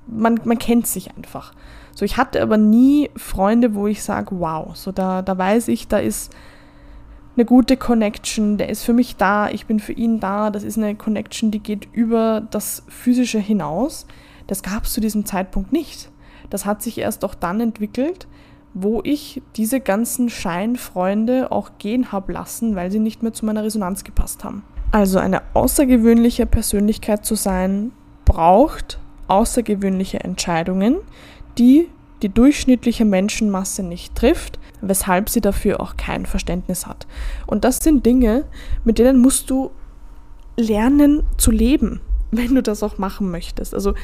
man, 0.06 0.40
man 0.44 0.58
kennt 0.58 0.86
sich 0.86 1.14
einfach. 1.16 1.52
So, 1.94 2.04
ich 2.04 2.16
hatte 2.16 2.42
aber 2.42 2.56
nie 2.56 3.10
Freunde, 3.16 3.74
wo 3.74 3.86
ich 3.86 4.02
sage, 4.02 4.38
wow, 4.38 4.74
so 4.76 4.92
da, 4.92 5.22
da 5.22 5.36
weiß 5.36 5.68
ich, 5.68 5.88
da 5.88 5.98
ist 5.98 6.32
eine 7.38 7.44
gute 7.44 7.76
Connection, 7.76 8.58
der 8.58 8.68
ist 8.68 8.82
für 8.82 8.92
mich 8.92 9.14
da, 9.16 9.48
ich 9.48 9.66
bin 9.66 9.78
für 9.78 9.92
ihn 9.92 10.18
da, 10.18 10.50
das 10.50 10.64
ist 10.64 10.76
eine 10.76 10.96
Connection, 10.96 11.52
die 11.52 11.60
geht 11.60 11.86
über 11.92 12.42
das 12.50 12.82
Physische 12.88 13.38
hinaus. 13.38 14.06
Das 14.48 14.64
gab 14.64 14.84
es 14.84 14.92
zu 14.92 15.00
diesem 15.00 15.24
Zeitpunkt 15.24 15.72
nicht. 15.72 16.10
Das 16.50 16.66
hat 16.66 16.82
sich 16.82 16.98
erst 16.98 17.24
auch 17.24 17.36
dann 17.36 17.60
entwickelt, 17.60 18.26
wo 18.74 19.02
ich 19.04 19.40
diese 19.54 19.78
ganzen 19.78 20.30
Scheinfreunde 20.30 21.52
auch 21.52 21.70
gehen 21.78 22.10
habe 22.10 22.32
lassen, 22.32 22.74
weil 22.74 22.90
sie 22.90 22.98
nicht 22.98 23.22
mehr 23.22 23.32
zu 23.32 23.46
meiner 23.46 23.62
Resonanz 23.62 24.02
gepasst 24.02 24.42
haben. 24.42 24.64
Also 24.90 25.20
eine 25.20 25.42
außergewöhnliche 25.54 26.44
Persönlichkeit 26.44 27.24
zu 27.24 27.36
sein, 27.36 27.92
braucht 28.24 28.98
außergewöhnliche 29.28 30.20
Entscheidungen, 30.20 30.96
die 31.56 31.88
die 32.22 32.28
durchschnittliche 32.28 33.04
Menschenmasse 33.04 33.82
nicht 33.82 34.14
trifft, 34.14 34.58
weshalb 34.80 35.28
sie 35.28 35.40
dafür 35.40 35.80
auch 35.80 35.96
kein 35.96 36.26
Verständnis 36.26 36.86
hat. 36.86 37.06
Und 37.46 37.64
das 37.64 37.78
sind 37.78 38.04
Dinge, 38.04 38.44
mit 38.84 38.98
denen 38.98 39.20
musst 39.20 39.50
du 39.50 39.70
lernen 40.56 41.22
zu 41.36 41.50
leben, 41.50 42.00
wenn 42.30 42.54
du 42.54 42.62
das 42.62 42.82
auch 42.82 42.98
machen 42.98 43.30
möchtest. 43.30 43.74
Also 43.74 43.94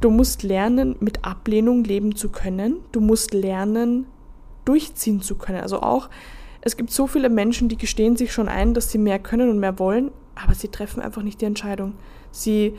du 0.00 0.10
musst 0.10 0.42
lernen, 0.42 0.96
mit 1.00 1.24
Ablehnung 1.24 1.84
leben 1.84 2.14
zu 2.14 2.28
können. 2.28 2.76
Du 2.92 3.00
musst 3.00 3.34
lernen, 3.34 4.06
durchziehen 4.64 5.22
zu 5.22 5.36
können. 5.36 5.60
Also 5.60 5.80
auch, 5.80 6.10
es 6.60 6.76
gibt 6.76 6.90
so 6.90 7.06
viele 7.06 7.30
Menschen, 7.30 7.68
die 7.68 7.78
gestehen 7.78 8.16
sich 8.16 8.32
schon 8.32 8.48
ein, 8.48 8.74
dass 8.74 8.90
sie 8.90 8.98
mehr 8.98 9.18
können 9.18 9.48
und 9.48 9.58
mehr 9.58 9.78
wollen, 9.78 10.10
aber 10.34 10.54
sie 10.54 10.68
treffen 10.68 11.00
einfach 11.00 11.22
nicht 11.22 11.40
die 11.40 11.46
Entscheidung. 11.46 11.94
Sie 12.30 12.74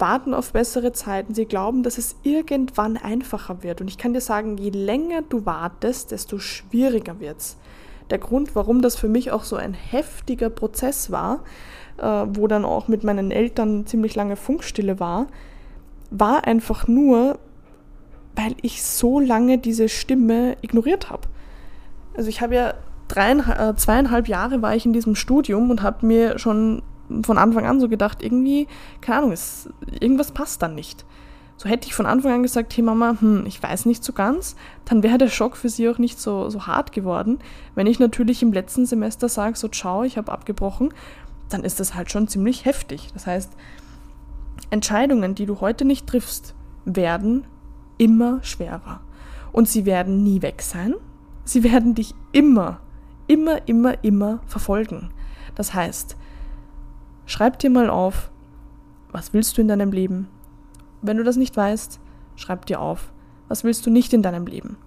warten 0.00 0.34
auf 0.34 0.52
bessere 0.52 0.92
Zeiten, 0.92 1.34
sie 1.34 1.46
glauben, 1.46 1.82
dass 1.82 1.98
es 1.98 2.16
irgendwann 2.22 2.96
einfacher 2.96 3.62
wird. 3.62 3.80
Und 3.80 3.88
ich 3.88 3.98
kann 3.98 4.14
dir 4.14 4.20
sagen, 4.20 4.56
je 4.56 4.70
länger 4.70 5.22
du 5.22 5.46
wartest, 5.46 6.10
desto 6.10 6.38
schwieriger 6.38 7.20
wird 7.20 7.38
es. 7.38 7.56
Der 8.10 8.18
Grund, 8.18 8.56
warum 8.56 8.82
das 8.82 8.96
für 8.96 9.08
mich 9.08 9.30
auch 9.30 9.44
so 9.44 9.56
ein 9.56 9.74
heftiger 9.74 10.50
Prozess 10.50 11.10
war, 11.10 11.44
äh, 11.98 12.02
wo 12.04 12.46
dann 12.48 12.64
auch 12.64 12.88
mit 12.88 13.04
meinen 13.04 13.30
Eltern 13.30 13.86
ziemlich 13.86 14.14
lange 14.14 14.36
Funkstille 14.36 14.98
war, 14.98 15.28
war 16.10 16.44
einfach 16.44 16.88
nur, 16.88 17.38
weil 18.34 18.56
ich 18.62 18.82
so 18.82 19.20
lange 19.20 19.58
diese 19.58 19.88
Stimme 19.88 20.56
ignoriert 20.60 21.10
habe. 21.10 21.28
Also 22.16 22.28
ich 22.28 22.40
habe 22.40 22.54
ja 22.54 22.74
dreieinhalb, 23.08 23.60
äh, 23.60 23.76
zweieinhalb 23.76 24.28
Jahre 24.28 24.62
war 24.62 24.74
ich 24.74 24.86
in 24.86 24.92
diesem 24.92 25.14
Studium 25.14 25.70
und 25.70 25.82
habe 25.82 26.04
mir 26.06 26.38
schon 26.38 26.82
von 27.24 27.38
Anfang 27.38 27.66
an 27.66 27.80
so 27.80 27.88
gedacht, 27.88 28.22
irgendwie, 28.22 28.68
keine 29.00 29.18
Ahnung, 29.18 29.32
es, 29.32 29.68
irgendwas 30.00 30.32
passt 30.32 30.62
dann 30.62 30.74
nicht. 30.74 31.04
So 31.56 31.68
hätte 31.68 31.86
ich 31.86 31.94
von 31.94 32.06
Anfang 32.06 32.32
an 32.32 32.42
gesagt, 32.42 32.74
hey 32.74 32.82
Mama, 32.82 33.16
hm, 33.20 33.44
ich 33.46 33.62
weiß 33.62 33.84
nicht 33.84 34.02
so 34.02 34.14
ganz, 34.14 34.56
dann 34.86 35.02
wäre 35.02 35.18
der 35.18 35.28
Schock 35.28 35.56
für 35.56 35.68
sie 35.68 35.88
auch 35.90 35.98
nicht 35.98 36.18
so, 36.18 36.48
so 36.48 36.66
hart 36.66 36.92
geworden. 36.92 37.38
Wenn 37.74 37.86
ich 37.86 37.98
natürlich 37.98 38.42
im 38.42 38.52
letzten 38.52 38.86
Semester 38.86 39.28
sage, 39.28 39.56
so 39.56 39.68
ciao, 39.68 40.02
ich 40.02 40.16
habe 40.16 40.32
abgebrochen, 40.32 40.94
dann 41.50 41.62
ist 41.62 41.78
das 41.78 41.94
halt 41.94 42.10
schon 42.10 42.28
ziemlich 42.28 42.64
heftig. 42.64 43.10
Das 43.12 43.26
heißt, 43.26 43.52
Entscheidungen, 44.70 45.34
die 45.34 45.46
du 45.46 45.60
heute 45.60 45.84
nicht 45.84 46.06
triffst, 46.06 46.54
werden 46.84 47.44
immer 47.98 48.42
schwerer. 48.42 49.00
Und 49.52 49.68
sie 49.68 49.84
werden 49.84 50.22
nie 50.22 50.42
weg 50.42 50.62
sein. 50.62 50.94
Sie 51.44 51.62
werden 51.62 51.94
dich 51.94 52.14
immer, 52.32 52.80
immer, 53.26 53.68
immer, 53.68 54.02
immer 54.02 54.40
verfolgen. 54.46 55.10
Das 55.56 55.74
heißt, 55.74 56.16
Schreib 57.30 57.60
dir 57.60 57.70
mal 57.70 57.88
auf, 57.88 58.28
was 59.12 59.32
willst 59.32 59.56
du 59.56 59.60
in 59.60 59.68
deinem 59.68 59.92
Leben? 59.92 60.26
Wenn 61.00 61.16
du 61.16 61.22
das 61.22 61.36
nicht 61.36 61.56
weißt, 61.56 62.00
schreib 62.34 62.66
dir 62.66 62.80
auf, 62.80 63.12
was 63.46 63.62
willst 63.62 63.86
du 63.86 63.90
nicht 63.90 64.12
in 64.12 64.22
deinem 64.22 64.48
Leben? 64.48 64.78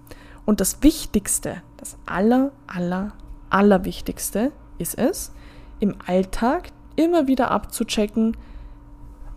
Und 0.44 0.60
das 0.60 0.84
Wichtigste, 0.84 1.64
das 1.78 1.96
aller, 2.06 2.52
aller, 2.68 3.14
allerwichtigste 3.50 4.52
ist 4.78 4.98
es, 4.98 5.32
im 5.80 5.96
Alltag 6.06 6.74
immer 6.98 7.28
wieder 7.28 7.50
abzuchecken, 7.50 8.36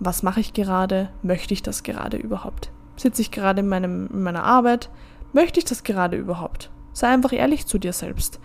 was 0.01 0.25
mache 0.25 0.40
ich 0.40 0.53
gerade, 0.53 1.11
möchte 1.23 1.55
ich 1.55 1.62
das 1.62 1.85
gerade 1.85 2.16
überhaupt? 2.16 2.73
Sitze 2.97 3.23
ich 3.23 3.31
gerade 3.31 3.61
in, 3.61 3.69
meinem, 3.69 4.09
in 4.09 4.25
meiner 4.25 4.42
Arbeit, 4.42 4.90
möchte 5.33 5.61
ich 5.61 5.64
das 5.64 5.85
gerade 5.85 6.16
überhaupt? 6.16 6.73
Sei 6.92 7.07
einfach 7.07 7.33
ehrlich 7.33 7.66
zu 7.66 7.79
dir 7.79 7.92
selbst. 7.92 8.40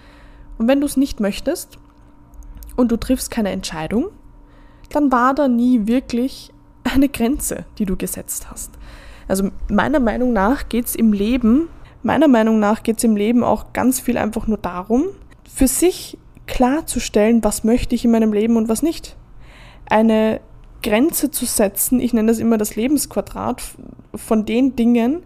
Und 0.59 0.67
wenn 0.67 0.81
du 0.81 0.85
es 0.85 0.97
nicht 0.97 1.19
möchtest 1.19 1.79
und 2.75 2.91
du 2.91 2.97
triffst 2.97 3.31
keine 3.31 3.49
Entscheidung, 3.49 4.11
dann 4.91 5.11
war 5.11 5.33
da 5.33 5.47
nie 5.47 5.87
wirklich 5.87 6.51
eine 6.83 7.09
Grenze, 7.09 7.65
die 7.77 7.85
du 7.85 7.95
gesetzt 7.95 8.49
hast. 8.49 8.71
Also 9.27 9.49
meiner 9.69 9.99
Meinung 9.99 10.33
nach 10.33 10.69
geht 10.69 10.85
es 10.85 10.95
im 10.95 11.13
Leben, 11.13 11.69
meiner 12.03 12.27
Meinung 12.27 12.59
nach 12.59 12.83
geht 12.83 12.97
es 12.97 13.03
im 13.03 13.15
Leben 13.15 13.43
auch 13.43 13.73
ganz 13.73 13.99
viel 13.99 14.17
einfach 14.17 14.47
nur 14.47 14.57
darum, 14.57 15.05
für 15.43 15.67
sich 15.67 16.17
klarzustellen, 16.47 17.43
was 17.43 17.63
möchte 17.63 17.95
ich 17.95 18.03
in 18.03 18.11
meinem 18.11 18.33
Leben 18.33 18.57
und 18.57 18.67
was 18.67 18.81
nicht. 18.81 19.15
Eine 19.89 20.41
Grenze 20.83 21.31
zu 21.31 21.45
setzen, 21.45 21.99
ich 21.99 22.13
nenne 22.13 22.29
das 22.29 22.39
immer 22.39 22.57
das 22.57 22.75
Lebensquadrat 22.75 23.61
von 24.15 24.45
den 24.45 24.75
Dingen, 24.75 25.23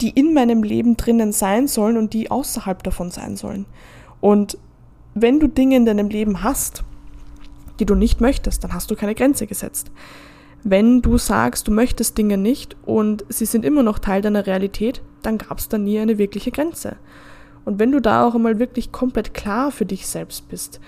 die 0.00 0.10
in 0.10 0.34
meinem 0.34 0.62
Leben 0.62 0.96
drinnen 0.96 1.32
sein 1.32 1.68
sollen 1.68 1.96
und 1.96 2.12
die 2.12 2.30
außerhalb 2.30 2.82
davon 2.82 3.10
sein 3.10 3.36
sollen. 3.36 3.66
Und 4.20 4.58
wenn 5.14 5.40
du 5.40 5.48
Dinge 5.48 5.76
in 5.76 5.86
deinem 5.86 6.08
Leben 6.08 6.42
hast, 6.42 6.84
die 7.78 7.86
du 7.86 7.94
nicht 7.94 8.20
möchtest, 8.20 8.64
dann 8.64 8.72
hast 8.72 8.90
du 8.90 8.96
keine 8.96 9.14
Grenze 9.14 9.46
gesetzt. 9.46 9.90
Wenn 10.62 11.02
du 11.02 11.18
sagst, 11.18 11.68
du 11.68 11.72
möchtest 11.72 12.18
Dinge 12.18 12.36
nicht 12.38 12.76
und 12.84 13.24
sie 13.28 13.46
sind 13.46 13.64
immer 13.64 13.82
noch 13.82 13.98
Teil 13.98 14.22
deiner 14.22 14.46
Realität, 14.46 15.02
dann 15.22 15.38
gab 15.38 15.58
es 15.58 15.68
da 15.68 15.78
nie 15.78 15.98
eine 15.98 16.18
wirkliche 16.18 16.50
Grenze. 16.50 16.96
Und 17.64 17.78
wenn 17.78 17.92
du 17.92 18.00
da 18.00 18.26
auch 18.26 18.34
einmal 18.34 18.58
wirklich 18.58 18.92
komplett 18.92 19.34
klar 19.34 19.70
für 19.70 19.86
dich 19.86 20.06
selbst 20.06 20.48
bist 20.48 20.80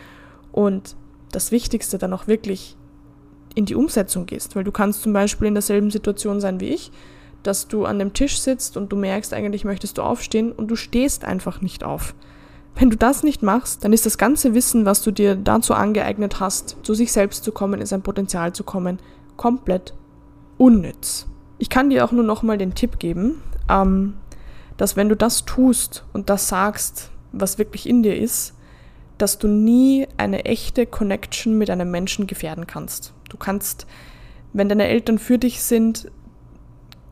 und 0.52 0.96
das 1.32 1.52
Wichtigste 1.52 1.98
dann 1.98 2.12
auch 2.12 2.26
wirklich 2.26 2.76
in 3.54 3.66
die 3.66 3.74
Umsetzung 3.74 4.26
gehst, 4.26 4.56
weil 4.56 4.64
du 4.64 4.72
kannst 4.72 5.02
zum 5.02 5.12
Beispiel 5.12 5.48
in 5.48 5.54
derselben 5.54 5.90
Situation 5.90 6.40
sein 6.40 6.60
wie 6.60 6.68
ich, 6.68 6.92
dass 7.42 7.68
du 7.68 7.84
an 7.84 7.98
dem 7.98 8.12
Tisch 8.12 8.38
sitzt 8.38 8.76
und 8.76 8.90
du 8.92 8.96
merkst, 8.96 9.32
eigentlich 9.32 9.64
möchtest 9.64 9.98
du 9.98 10.02
aufstehen 10.02 10.52
und 10.52 10.68
du 10.68 10.76
stehst 10.76 11.24
einfach 11.24 11.60
nicht 11.60 11.84
auf. 11.84 12.14
Wenn 12.78 12.90
du 12.90 12.96
das 12.96 13.24
nicht 13.24 13.42
machst, 13.42 13.82
dann 13.82 13.92
ist 13.92 14.06
das 14.06 14.18
ganze 14.18 14.54
Wissen, 14.54 14.86
was 14.86 15.02
du 15.02 15.10
dir 15.10 15.34
dazu 15.34 15.74
angeeignet 15.74 16.38
hast, 16.38 16.76
zu 16.84 16.94
sich 16.94 17.10
selbst 17.10 17.42
zu 17.42 17.50
kommen, 17.50 17.80
in 17.80 17.86
sein 17.86 18.02
Potenzial 18.02 18.52
zu 18.52 18.62
kommen, 18.62 19.00
komplett 19.36 19.94
unnütz. 20.58 21.26
Ich 21.58 21.70
kann 21.70 21.90
dir 21.90 22.04
auch 22.04 22.12
nur 22.12 22.22
nochmal 22.22 22.56
den 22.56 22.74
Tipp 22.74 23.00
geben, 23.00 23.42
ähm, 23.68 24.14
dass 24.76 24.96
wenn 24.96 25.08
du 25.08 25.16
das 25.16 25.44
tust 25.44 26.04
und 26.12 26.30
das 26.30 26.46
sagst, 26.46 27.10
was 27.32 27.58
wirklich 27.58 27.88
in 27.88 28.04
dir 28.04 28.16
ist, 28.16 28.54
dass 29.18 29.38
du 29.38 29.48
nie 29.48 30.06
eine 30.16 30.44
echte 30.44 30.86
Connection 30.86 31.58
mit 31.58 31.70
einem 31.70 31.90
Menschen 31.90 32.28
gefährden 32.28 32.68
kannst. 32.68 33.12
Du 33.28 33.36
kannst, 33.36 33.88
wenn 34.52 34.68
deine 34.68 34.86
Eltern 34.86 35.18
für 35.18 35.38
dich 35.38 35.64
sind, 35.64 36.12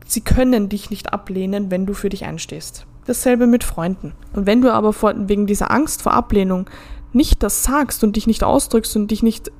sie 0.05 0.21
können 0.21 0.69
dich 0.69 0.89
nicht 0.91 1.11
ablehnen, 1.11 1.71
wenn 1.71 1.85
du 1.85 1.93
für 1.93 2.07
dich 2.07 2.23
einstehst. 2.23 2.87
Dasselbe 3.07 3.47
mit 3.47 3.63
Freunden. 3.63 4.13
Und 4.33 4.45
wenn 4.45 4.61
du 4.61 4.71
aber 4.71 4.93
vor, 4.93 5.13
wegen 5.15 5.47
dieser 5.47 5.71
Angst 5.71 6.01
vor 6.01 6.13
Ablehnung 6.13 6.69
nicht 7.13 7.41
das 7.41 7.63
sagst 7.63 8.03
und 8.03 8.15
dich 8.15 8.27
nicht 8.27 8.43
ausdrückst 8.43 8.95
und 8.95 9.09
dich 9.09 9.23
nicht 9.23 9.51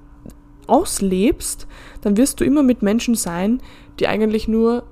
auslebst, 0.67 1.65
dann 2.01 2.17
wirst 2.17 2.39
du 2.39 2.43
immer 2.43 2.61
mit 2.61 2.81
Menschen 2.81 3.15
sein, 3.15 3.61
die 3.99 4.07
eigentlich 4.07 4.47
nur 4.47 4.83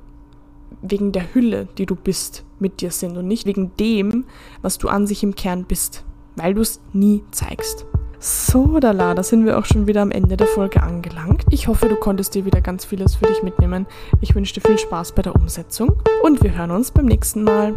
wegen 0.81 1.11
der 1.11 1.33
Hülle, 1.33 1.67
die 1.77 1.85
du 1.85 1.95
bist, 1.95 2.43
mit 2.59 2.81
dir 2.81 2.91
sind 2.91 3.17
und 3.17 3.27
nicht 3.27 3.45
wegen 3.45 3.75
dem, 3.77 4.25
was 4.61 4.77
du 4.77 4.87
an 4.87 5.05
sich 5.05 5.23
im 5.23 5.35
Kern 5.35 5.65
bist, 5.65 6.05
weil 6.35 6.53
du 6.53 6.61
es 6.61 6.79
nie 6.93 7.23
zeigst. 7.31 7.85
So, 8.27 8.79
da 8.79 8.91
da 8.91 9.21
sind 9.21 9.45
wir 9.45 9.55
auch 9.55 9.65
schon 9.65 9.85
wieder 9.85 10.01
am 10.01 10.09
Ende 10.09 10.35
der 10.35 10.47
Folge 10.47 10.81
angelangt. 10.81 11.43
Ich 11.51 11.67
hoffe, 11.67 11.87
du 11.87 11.95
konntest 11.95 12.33
dir 12.33 12.43
wieder 12.43 12.59
ganz 12.59 12.83
vieles 12.83 13.13
für 13.13 13.27
dich 13.27 13.43
mitnehmen. 13.43 13.85
Ich 14.19 14.33
wünsche 14.33 14.55
dir 14.55 14.61
viel 14.61 14.79
Spaß 14.79 15.11
bei 15.11 15.21
der 15.21 15.35
Umsetzung 15.35 16.01
und 16.23 16.41
wir 16.41 16.57
hören 16.57 16.71
uns 16.71 16.89
beim 16.89 17.05
nächsten 17.05 17.43
Mal. 17.43 17.75